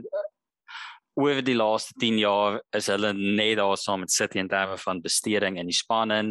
[1.19, 5.01] oor die laaste 10 jaar is hulle net daar saam met City in terme van
[5.03, 6.29] besteding in die span in.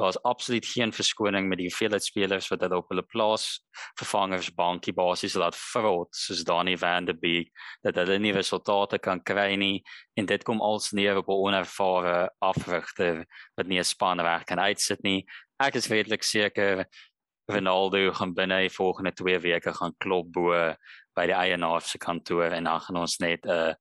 [0.00, 3.60] Daar's absoluut geen verskoning met die hoeveelheid spelers wat hulle op hulle plaas
[4.00, 7.52] vervangers bankie basies laat vrot soos Danny van der Beek
[7.84, 9.82] dat hulle nie resultate kan kry nie
[10.16, 13.26] en dit kom als neer op 'n onervare afrigter
[13.56, 15.26] wat nie 'n spanwerk kan uitsit nie.
[15.60, 16.86] Ek is redelik seker
[17.50, 20.74] Ronaldo gaan binne die volgende 2 weke gaan klop bo
[21.16, 23.74] by die eienaar se kantoor en dan gaan ons net 'n uh,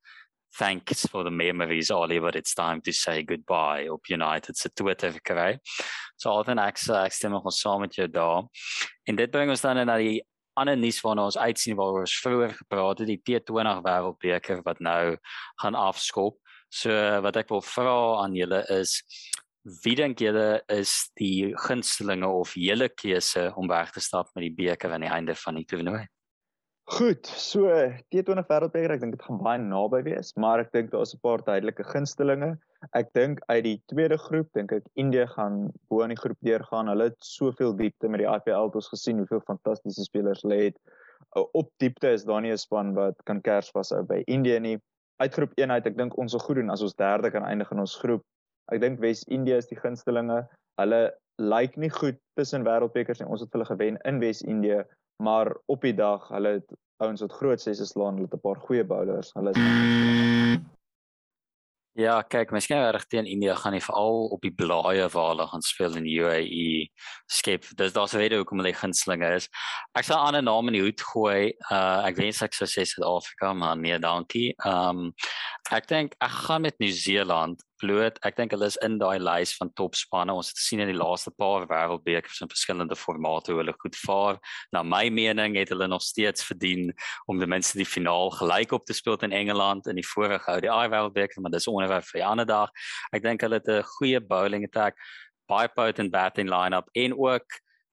[0.58, 5.60] thanks for the memories Oliver it's time to say goodbye op United se Twitter kry.
[6.18, 8.44] So ek sê ek stem nog saam met jou daar.
[9.08, 10.22] En dit bring ons dan na die
[10.60, 15.18] ander nuus waarna ons uitsien waar ons vroeër gepraat het die T20 wêreldbeker wat nou
[15.62, 16.38] gaan afskop.
[16.70, 16.92] So
[17.24, 19.00] wat ek wil vra aan julle is
[19.84, 24.56] wie dink julle is die gunstelinge of julle keuse om weg te stap met die
[24.56, 26.06] beker aan die einde van die toernooi?
[26.90, 27.70] Goed, so
[28.10, 31.20] T20 Wêreldbeker, ek dink dit gaan baie naby wees, maar ek dink daar is 'n
[31.22, 32.58] paar duidelike gunstelinge.
[32.98, 36.90] Ek dink uit die tweede groep, dink ek Indië gaan bo in die groep deurgaan.
[36.90, 40.82] Hulle het soveel diepte met die IPL het ons gesien hoeveel fantastiese spelers lê het.
[41.38, 44.78] Op diepte is daar nie 'n span wat kan kers vashou by Indië nie.
[45.22, 47.72] Uit groep 1 uit, ek dink ons sal goed doen as ons derde kan eindig
[47.72, 48.26] in ons groep.
[48.72, 50.48] Ek dink Wes-Indië is die gunstelinge.
[50.80, 53.30] Hulle lyk nie goed tussen wêreldbekers nie.
[53.30, 54.86] Ons het hulle gewen in Wes-Indië
[55.20, 58.60] maar op die dag hulle het ouens wat groot sesse slaan, hulle het 'n paar
[58.68, 59.32] goeie bowlers.
[59.34, 59.58] Hulle is
[62.00, 65.64] Ja, kyk, miskien reg teen India gaan nie veral op die blaaie waar hulle gaan
[65.66, 66.86] speel in UAE
[67.28, 67.66] skep.
[67.76, 69.50] Dis daar's 'n rede hoekom hulle gunstelinge is.
[69.98, 71.54] Ek sal 'n ander naam in die hoed gooi.
[71.72, 74.56] Uh ek wens ek sou sê Suid-Afrika, maar nee, dankie.
[74.66, 75.12] Um
[75.72, 78.20] ek dink ek gaan met Nieu-Seeland bloot.
[78.28, 80.34] Ek dink hulle is in daai lys van topspanne.
[80.36, 84.40] Ons het gesien in die laaste paar wêreldbekers in verskillende formate hoe hulle goed vaar.
[84.76, 86.92] Na my mening het hulle nog steeds verdien
[87.26, 90.60] om ten minste die finaal gelyk op te speel in Engeland in die vorige ou
[90.64, 92.70] die wêreldbeker, maar dis onderwerp vir 'n ander dag.
[93.14, 94.96] Ek dink hulle het 'n goeie bowling attack,
[95.48, 97.48] baie potent batting line-up en ook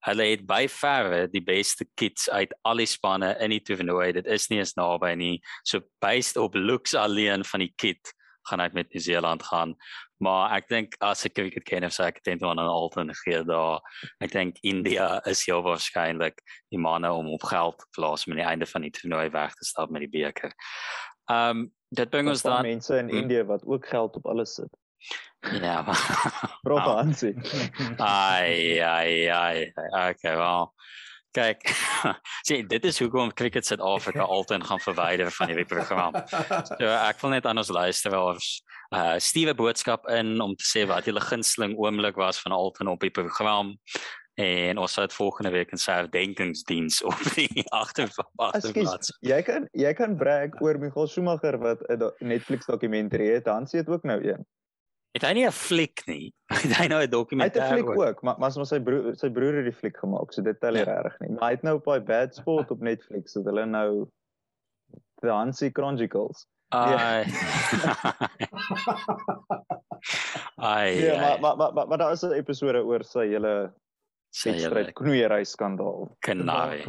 [0.07, 4.13] Hulle het by verre die beste kits uit al die spanne in die toernooi.
[4.15, 5.41] Dit is nie eens naby nie.
[5.67, 8.13] So based op looks alleen van die kit
[8.49, 9.75] gaan ek met Nieu-Seeland gaan.
[10.23, 13.43] Maar ek dink as ek cricket ken of sê ek dink dan aan Alton gee
[13.45, 13.83] daar.
[14.25, 16.41] Ek dink India is heel waarskynlik
[16.73, 19.69] die manne om op geld plaas om aan die einde van die toernooi weg te
[19.69, 20.55] stap met die beker.
[21.31, 21.67] Ehm um,
[21.97, 23.23] dit bring ons dan mense in hmm.
[23.23, 24.73] India wat ook geld op alles sit.
[25.63, 25.85] Ja.
[26.67, 27.35] Prof Hansie.
[28.03, 29.73] ai ai ai.
[30.11, 30.73] Okay, wel
[31.37, 31.73] kyk
[32.47, 36.17] sê dit is hoekom cricket Suid-Afrika altyd gaan verwyder van hierdie program.
[36.73, 38.53] So ek wil net aan ons luisteraars
[38.95, 43.03] uh Stewe boodskap in om te sê wat julle gunsteling oomblik was van altyd op
[43.03, 43.75] die program
[44.37, 49.13] en ons het volgende week 'n herdenkingsdiens op die agterplaas.
[49.21, 53.47] Jy kan jy kan brag oor Michael Schumacher wat 'n Netflix dokumentêre het.
[53.47, 54.47] Hansie het ook nou een.
[55.17, 56.35] Het hy nie 'n fliek nie?
[56.63, 57.63] Het hy nou 'n dokumentêr?
[57.65, 60.33] Hy het 'n fliek ook, maar maar sy broer sy broer het die fliek gemaak,
[60.33, 61.01] so dit tel nie ja.
[61.01, 61.31] reg nie.
[61.31, 64.11] Maar hy het nou op daai Bad Sport op Netflix, so hulle nou
[65.23, 66.47] The Hansie Chronicles.
[66.69, 67.25] Ai.
[70.57, 71.01] Ai.
[71.01, 73.73] Ja, maar maar maar maar, maar daar is 'n episode oor sy hele
[74.45, 76.17] hele knoeiery skandaal.
[76.21, 76.85] Kanaai.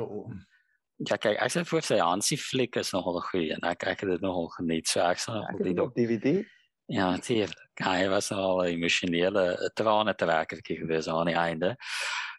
[0.98, 4.00] Ja, kyk, ek sê vir sy Hansie fliek is nogal 'n goeie en ek ek
[4.02, 4.88] het dit nogal geniet.
[4.88, 5.74] So ek sal op die
[6.08, 6.44] DVD
[6.88, 11.76] Ja, dit hy was al 'n emosionele trane te werk het gewees aan die einde.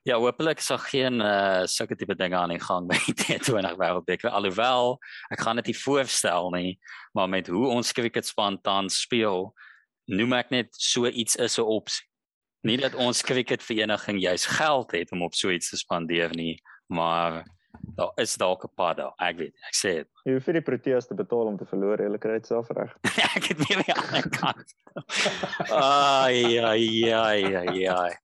[0.03, 4.99] Ja, hopelik sal geen uh sulke tipe dinge aan die gang by T20 wêreldbeker alhoewel
[5.31, 6.79] ek gaan dit nie voorstel nie,
[7.13, 9.53] maar met hoe ons cricketspan tans speel,
[10.07, 12.07] noem ek net so iets is 'n opsie.
[12.63, 17.45] Nie dat ons cricketvereniging juis geld het om op so iets te spandeer nie, maar
[17.99, 19.13] daar is dalk 'n pad daar.
[19.19, 20.09] Ek weet, ek sê dit.
[20.25, 22.95] Jy hoef vir die Proteas te betaal om te verloor, hulle kry dit self reg.
[23.37, 24.75] ek het nie aan die kant.
[25.71, 28.15] Ai ai ai ai ai.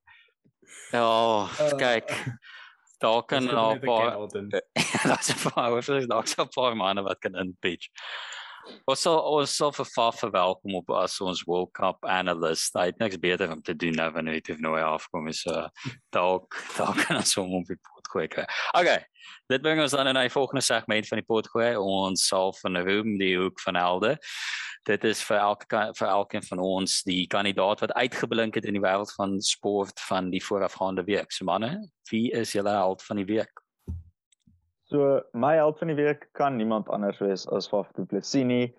[0.94, 2.14] Ja, uh, kyk.
[3.02, 4.14] Daar kan nou 'n paar
[5.02, 7.90] Daar's 'n paar, wat is daar 'n paar manne wat kan in pitch.
[8.86, 12.72] Ons sal ons sal vir Faf verwelkom op as ons World Cup analyst.
[12.74, 15.42] Hy het niks beter om te doen nou wanneer dit nou afkom is.
[15.42, 15.68] So
[16.10, 17.80] dalk dalk kan ons hom op die
[18.14, 18.46] gooi.
[18.78, 19.00] Okay.
[19.52, 21.76] Dit bring ons dan in 'n volgende segment van die pot gooi.
[21.76, 24.18] Ons sal van room die hoek van Elde.
[24.84, 28.84] Dit is vir elke vir elkeen van ons die kandidaat wat uitgeblink het in die
[28.84, 31.32] wêreld van sport van die voorafgaande week.
[31.32, 33.62] So manne, wie is julle held van die week?
[34.84, 38.74] So my held van die week kan niemand anders wees as Faf du Plessis nie.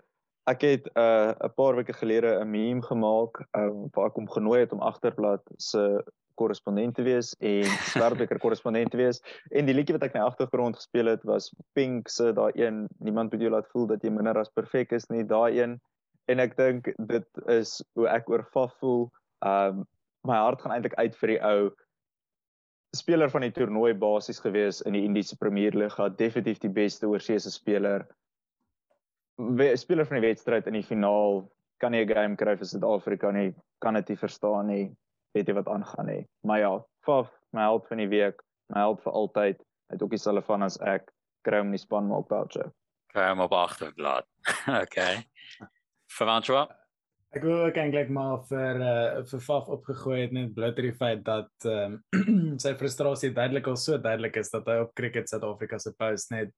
[0.46, 4.30] Ek het 'n uh, 'n paar weke gelede 'n meme gemaak um, waar ek hom
[4.30, 6.04] genooi het om agterblad se
[6.36, 9.22] korrespondent te wees en Swartbeker korrespondent te wees.
[9.52, 12.86] En die liedjie wat ek in die agtergrond gespeel het was Pink se daai een.
[13.00, 15.80] Niemand moet jou laat voel dat jy minder as perfek is nie daai een.
[16.28, 19.10] En ek dink dit is hoe ek oor Faf voel.
[19.46, 19.86] Um
[20.26, 21.58] my hart gaan eintlik uit vir die ou
[22.98, 27.52] speler van die toernooi basies gewees in die Indiese Premier Liga, definitief die beste oorseese
[27.52, 28.08] speler.
[29.78, 31.44] Speler van die wedstryd in die finaal.
[31.84, 34.96] Kan nie 'n game kry vir Suid-Afrika nie, kan dit nie verstaan nie,
[35.36, 36.24] weet jy wat aangaan nie.
[36.48, 36.72] Maar ja,
[37.06, 38.42] Faf, my held van die week,
[38.74, 39.60] my held vir altyd.
[39.86, 41.12] Hy het ook dieselfde van as ek,
[41.46, 42.72] kry hom in die span maar op België.
[43.14, 44.28] Kry hom op agterblad.
[44.82, 45.22] okay.
[46.16, 46.74] Verantwoord
[47.36, 50.96] Ek wou ook eintlik maar vir uh vir Faf opgegooi het net bloot oor die
[50.96, 55.28] feit dat ehm um, sy frustrasie duidelik al so duidelik is dat hy op Cricket
[55.28, 56.54] Suid-Afrika se post net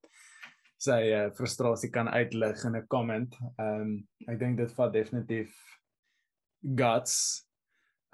[0.77, 3.39] sy uh, frustrasie kan uitlig in 'n comment.
[3.57, 3.95] Ehm um,
[4.29, 5.57] ek dink dit vat definitief
[6.61, 7.46] guts.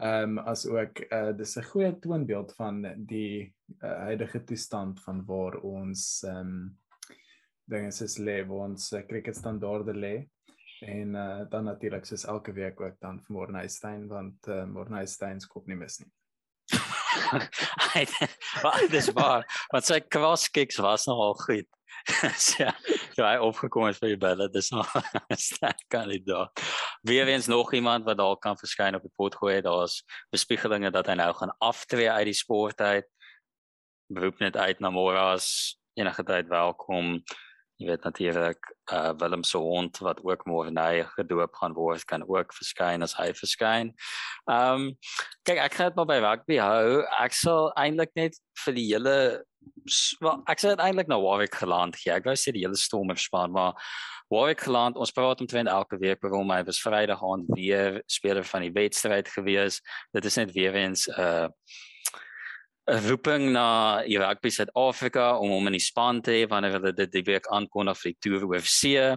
[0.01, 5.25] Ehm um, as ook uh dis 'n goeie toonbeeld van die uh, huidige toestand van
[5.25, 6.79] waar ons ehm um,
[7.65, 10.15] dinge is lê, waar ons uh, cricket standaarde lê
[10.81, 15.47] en uh, dan natuurlik soos elke week ook dan vir Morneystein want uh, Morneystein se
[15.47, 16.11] kop nie mis nie.
[18.63, 21.69] Wat dis maar, wat sy cross kicks was nogal goed.
[22.57, 22.73] ja,
[23.15, 24.89] ja, hy opgekom het vir die belle, dis nog
[25.47, 26.63] sterk kandidaat.
[27.03, 31.09] Wie wens nog iemand wat dalk kan verskyn op die pot gooi, daar's bespiegelinge dat
[31.11, 33.09] hy nou gaan aftree uit die sport uit.
[34.07, 37.17] Beroep net uit na Moras enige tyd welkom
[37.81, 42.23] jy weet natuurlik uh Willem se hond wat ook môre nou gedoop gaan word kan
[42.27, 43.93] ook verskyn as hy verskyn.
[44.49, 44.91] Um
[45.47, 47.01] kyk ek gaan dit maar by rugby hou.
[47.19, 49.17] Ek sal eintlik net vir die hele
[50.21, 52.13] wel ek sal eintlik na Warwick geland gee.
[52.13, 53.73] Ek wou sê die hele storm het span maar
[54.33, 56.51] Warwick geland ons praat omtrent elke week oor hom.
[56.53, 59.81] Hy was Vrydag aand weer speler van die wedstryd gewees.
[60.13, 61.49] Dit is net weer eens uh
[62.91, 67.11] 'n roeping na Rugby Suid-Afrika om hom in die span te hê wanneer hulle dit
[67.13, 69.15] die week aankondig vir die Tour UFC.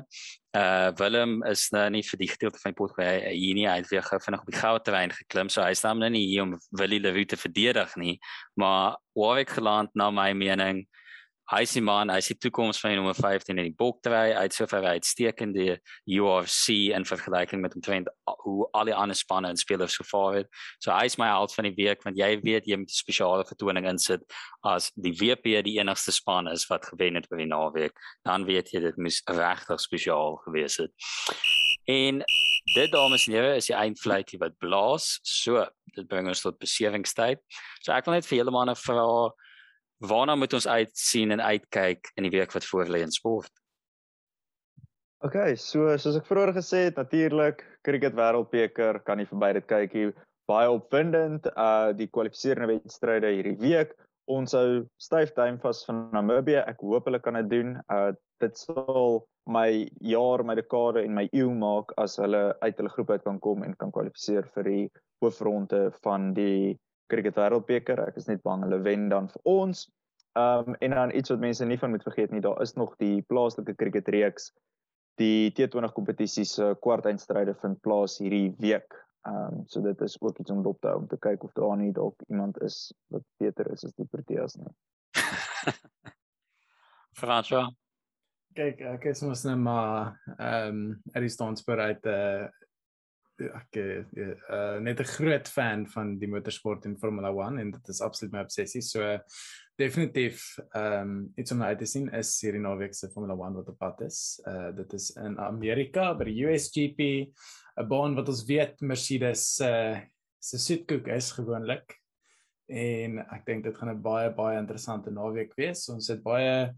[0.56, 3.80] Uh Willem is nou nie vir die gedeelte van die pot hy hier nie hy
[3.82, 6.54] het weer vinnig op die goue terrein geklim so hy staan nou nie hier om
[6.78, 8.14] Willie Leroux te verdedig nie
[8.56, 10.86] maar Warwick geland na my mening
[11.52, 15.78] hy sê man, hy sê toekoms van nommer 15 in die boktry uit sover uitstekende
[16.10, 18.10] UFC in vergelyking met omtrent
[18.42, 20.50] hoe al die ander spanne en spelers gevaar het.
[20.82, 23.46] So hy is my held van die week want jy weet jy moet 'n spesiale
[23.46, 24.26] vertoning insit
[24.64, 27.94] as die WP die enigste span is wat gewen het by die naweek,
[28.24, 30.90] dan weet jy dit moes regtig spesiaal gewees het.
[31.86, 32.22] En
[32.74, 35.20] dit dames en here is die eindfluitie wat blaas.
[35.22, 37.38] So, dit bring ons tot besewingstyd.
[37.80, 39.30] So ek wil net vir julle manne vra
[40.04, 43.50] waarna moet ons uitsien en uitkyk in die week wat voorlê in sport?
[45.24, 49.94] OK, so soos ek vroeër gesê het, natuurlik cricket wêreldbeker kan nie verby dit kyk
[49.96, 50.12] hier
[50.46, 53.96] baie opwindend uh die kwalifiserende wedstryde hierdie week.
[54.30, 56.60] Ons hou styf duim vas van Namibië.
[56.66, 57.74] Ek hoop hulle kan dit doen.
[57.90, 62.92] Uh dit sal my jaar, my dekade en my eeu maak as hulle uit hulle
[62.92, 64.82] groep uit kan kom en kan kwalifiseer vir die
[65.24, 66.76] hoofronde van die
[67.06, 68.02] cricket wêreldbeker.
[68.08, 69.86] Ek is net bang hulle wen dan vir ons.
[70.36, 72.96] Ehm um, en dan iets wat mense nie van moet vergeet nie, daar is nog
[73.00, 74.52] die plaaslike cricket reeks.
[75.16, 79.00] Die T20 kompetisie se kwartfinale vind plaas hierdie week.
[79.26, 81.56] Ehm um, so dit is ook iets om dop te hou om te kyk of
[81.56, 84.72] daar nie dalk iemand is wat beter is as die Proteas nie.
[87.20, 87.66] Franswa.
[88.56, 92.46] Kyk, ek is mos net maar ehm um, uit die standspunt uit 'n uh,
[93.44, 98.00] ek uh, net 'n groot fan van die motorsport en Formula 1 en dit is
[98.00, 98.82] absoluut my obsessie.
[98.82, 99.18] So
[99.76, 103.68] definitief ehm um, iets om uit te sien is hierdie naweek se Formula 1 wat
[103.68, 104.40] op pad is.
[104.46, 107.00] Uh dit is in Amerika by die USGP,
[107.76, 110.00] 'n baan wat ons weet Mercedes uh
[110.40, 111.96] se soetkoek is gewoonlik.
[112.68, 115.88] En ek dink dit gaan 'n baie baie interessante naweek wees.
[115.88, 116.72] Ons het baie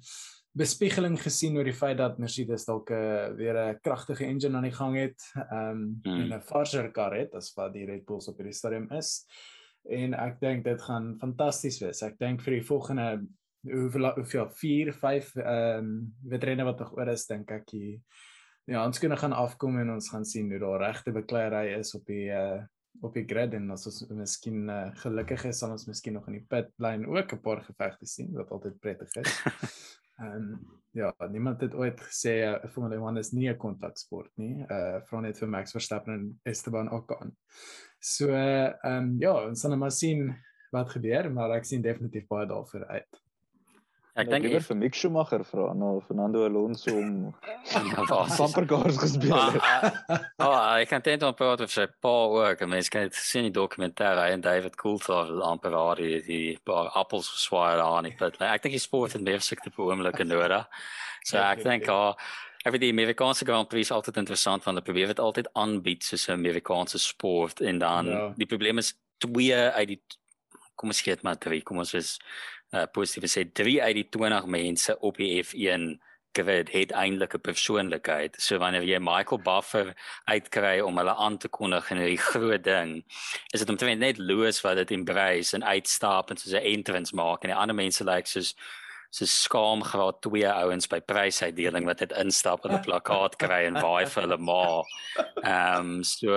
[0.57, 4.69] bespiegeling gesien oor die feit dat Mercedes dalk 'n uh, weer 'n kragtige engine aan
[4.69, 6.21] die gang het, ehm um, mm.
[6.21, 9.27] en 'n farser kar het as wat die Red Bulls op hierdie stadium is.
[9.89, 12.03] En ek dink dit gaan fantasties wees.
[12.03, 13.27] Ek dink vir die volgende
[13.63, 18.03] hoeveel hoeveel 4, 5 ehm um, wedrenne wat nog oor is, dink ek die
[18.69, 22.05] ja, ons kan gaan afkom en ons gaan sien hoe daar regte bekleierery is op
[22.07, 22.65] die uh
[23.01, 26.41] op die grid en as ons miskien uh, gelukkig is sal ons miskien nog in
[26.41, 29.37] die pitlyn ook 'n paar gevegte sien wat altyd prettig is.
[30.19, 34.65] Ehm um, ja, niemand het ooit gesê uh, Formule 1 is nie 'n kontaksport nie.
[34.67, 37.37] Uh vra net vir Max Verstappen en Esteban Ocon.
[38.01, 40.35] So ehm uh, um, ja, ons sal net maar sien
[40.73, 43.28] wat gebeur, maar ek sien definitief baie daarvoor uit.
[44.19, 47.35] Ek dink ek vir Mick Schumacher vra na Fernando Alonso om
[48.41, 49.63] bumper cars gespeel het.
[49.63, 52.65] Ah, oh, ek kan dit praat oor sy pa ook.
[52.67, 56.91] Mense kan dit sien in die dokumentêre en David Coulthard amper daar die, die paar
[56.99, 58.41] appels geswaai aan die pit.
[58.43, 60.67] Ek dink die sport het meer sekte per oomblik in nodig.
[61.25, 62.13] So ek dink ah
[62.67, 66.03] Ek weet die Amerikaanse Grand Prix is altyd interessant want hulle probeer dit altyd aanbied
[66.05, 68.25] soos 'n Amerikaanse sport en dan ja.
[68.37, 70.01] die probleem is twee uit die
[70.75, 72.19] kom ons gee dit maar drie kom ons is
[72.73, 75.99] uh, positief sê 3 uit die 20 mense op die F1
[76.39, 78.37] grid het eintlik 'n persoonlikheid.
[78.39, 79.95] So wanneer jy Michael Buffer
[80.25, 83.05] uitkry om hulle aan te kondig in hierdie groot ding,
[83.53, 87.43] is dit omtrent net Lewis wat dit embrace en uitstap en soos 'n entrance maak
[87.43, 88.55] en die ander mense lyk like, soos
[89.11, 93.81] so skaam graad 2 ouens by prysuitdeling wat dit instap en 'n plakkaat kry en
[93.81, 94.83] waai vir hulle ma.
[95.43, 96.37] Ehm um, so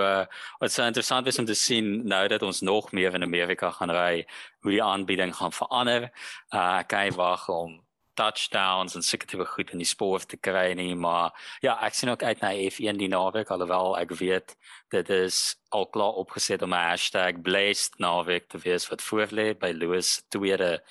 [0.60, 3.90] wat so interessant is om te sien nou dat ons nog meer in Amerika gaan
[3.90, 4.24] ry,
[4.62, 6.10] hoe die aanbieding gaan verander.
[6.54, 7.80] Uh ek kyk wag om
[8.14, 11.32] touchdowns en seker tipe goed in die sport te kry nie, maar
[11.64, 14.56] ja, ek sien ook uit na F1 die naweek alhoewel ek weet
[14.92, 19.72] dit is al klaar opgeset om 'n hashtag blessed naweek te wees wat voorlê by
[19.72, 20.82] Louis tweede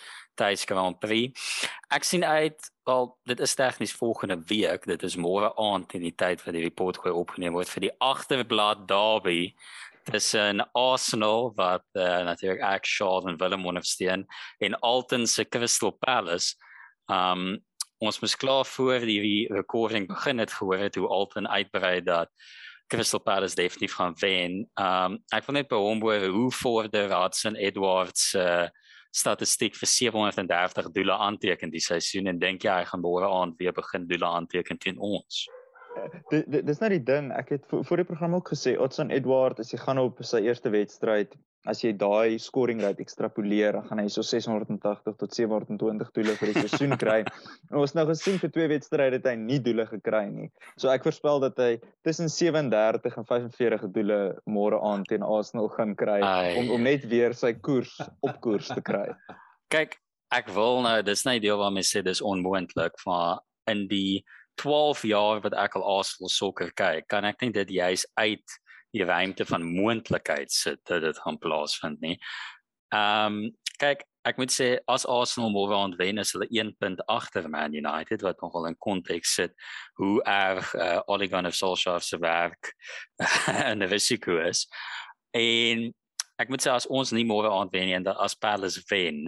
[0.41, 1.37] tydens Grand Prix.
[1.93, 6.15] Ek sien uit wel dit is tegnies volgende week, dit is môre aand in die
[6.17, 9.53] tyd wat die report gooi opgeneem word vir die agterblad derby
[10.09, 14.25] tussen Arsenal wat uh, natuurlik ek Shaw en Willem ondersteun
[14.59, 16.55] en Alton se Crystal Palace.
[17.11, 17.61] Um
[18.01, 22.31] ons moet klaar voor die recording begin het gehoor het hoe Alton uitbrei dat
[22.89, 24.63] Crystal Palace definitief gaan wen.
[24.73, 28.69] Um ek wil net by hom hoe vorder Hudson Edwards uh
[29.11, 33.75] statistiek vir 730 doele aanteken die seisoen en dink jy hy gaan môre aand weer
[33.75, 35.45] begin doele aanteken teen ons?
[36.31, 39.73] Dit dis nou die ding, ek het voor die program ook gesê Otson Edward as
[39.75, 41.35] hy gaan op sy eerste wedstryd
[41.69, 46.51] as jy daai scoring rate ekstrapoleer, dan gaan hy so 680 tot 720 doele vir
[46.51, 47.19] die seisoen kry.
[47.69, 50.49] en ons nou gesien vir twee wedstryde het hy nie doele gekry nie.
[50.81, 51.71] So ek voorspel dat hy
[52.07, 56.57] tussen 37 en 45 doele môre aand teen Arsenal gaan kry Ai.
[56.61, 57.93] om om net weer sy koers
[58.25, 59.11] op koers te kry.
[59.73, 59.99] Kyk,
[60.33, 64.23] ek wil nou dis nie deel waarmee sê dis onmoontlik maar in die
[64.59, 68.57] 12 jaar wat ek al Arsenal sokker kyk, kan ek net dit juis uit
[68.91, 72.17] die ruimte van moontlikheid sit dat dit gaan plaasvind nie.
[72.93, 77.01] Ehm um, kyk, ek moet sê as Arsenal môre aan wen is hulle 1 punt
[77.09, 79.55] agter Man United wat nogal in konteks sit
[79.97, 82.73] hoe erg uh, Ole Gunnar Solskjaer se werk
[83.71, 84.67] en die risiko is.
[85.33, 85.87] En
[86.41, 89.25] ek moet sê as ons nie môre aan wen nie en as Palace wen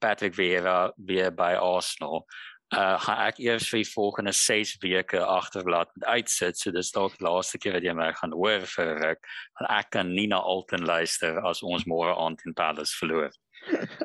[0.00, 2.24] Patrick Vieira weer by Arsenal
[2.70, 7.16] uh gaan ek eers vir die volgende 6 weke agterblad met uitsit so dis dalk
[7.18, 9.26] die laaste keer wat jy my gaan hoor vir ruk
[9.58, 13.34] want ek kan nie na Alton luister as ons môre aand in Palace verloor.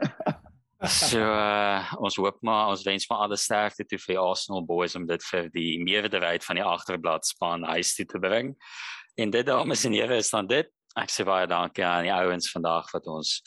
[1.02, 5.06] so uh, ons hoop maar ons wens maar alle sterkte toe vir Arsenal boys om
[5.06, 8.56] dit vir die meerderheid van die agterblad span huis toe te bring.
[9.22, 10.74] En dit dames en here is dan dit.
[10.98, 13.38] Ek sê baie dankie aan die ouens vandag wat ons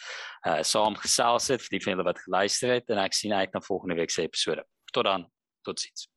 [0.46, 3.66] uh saam gesels het vir die vele wat geluister het en ek sien uit na
[3.66, 4.62] volgende week se episode.
[4.88, 5.30] Кто рано,
[5.62, 6.08] тот сидит.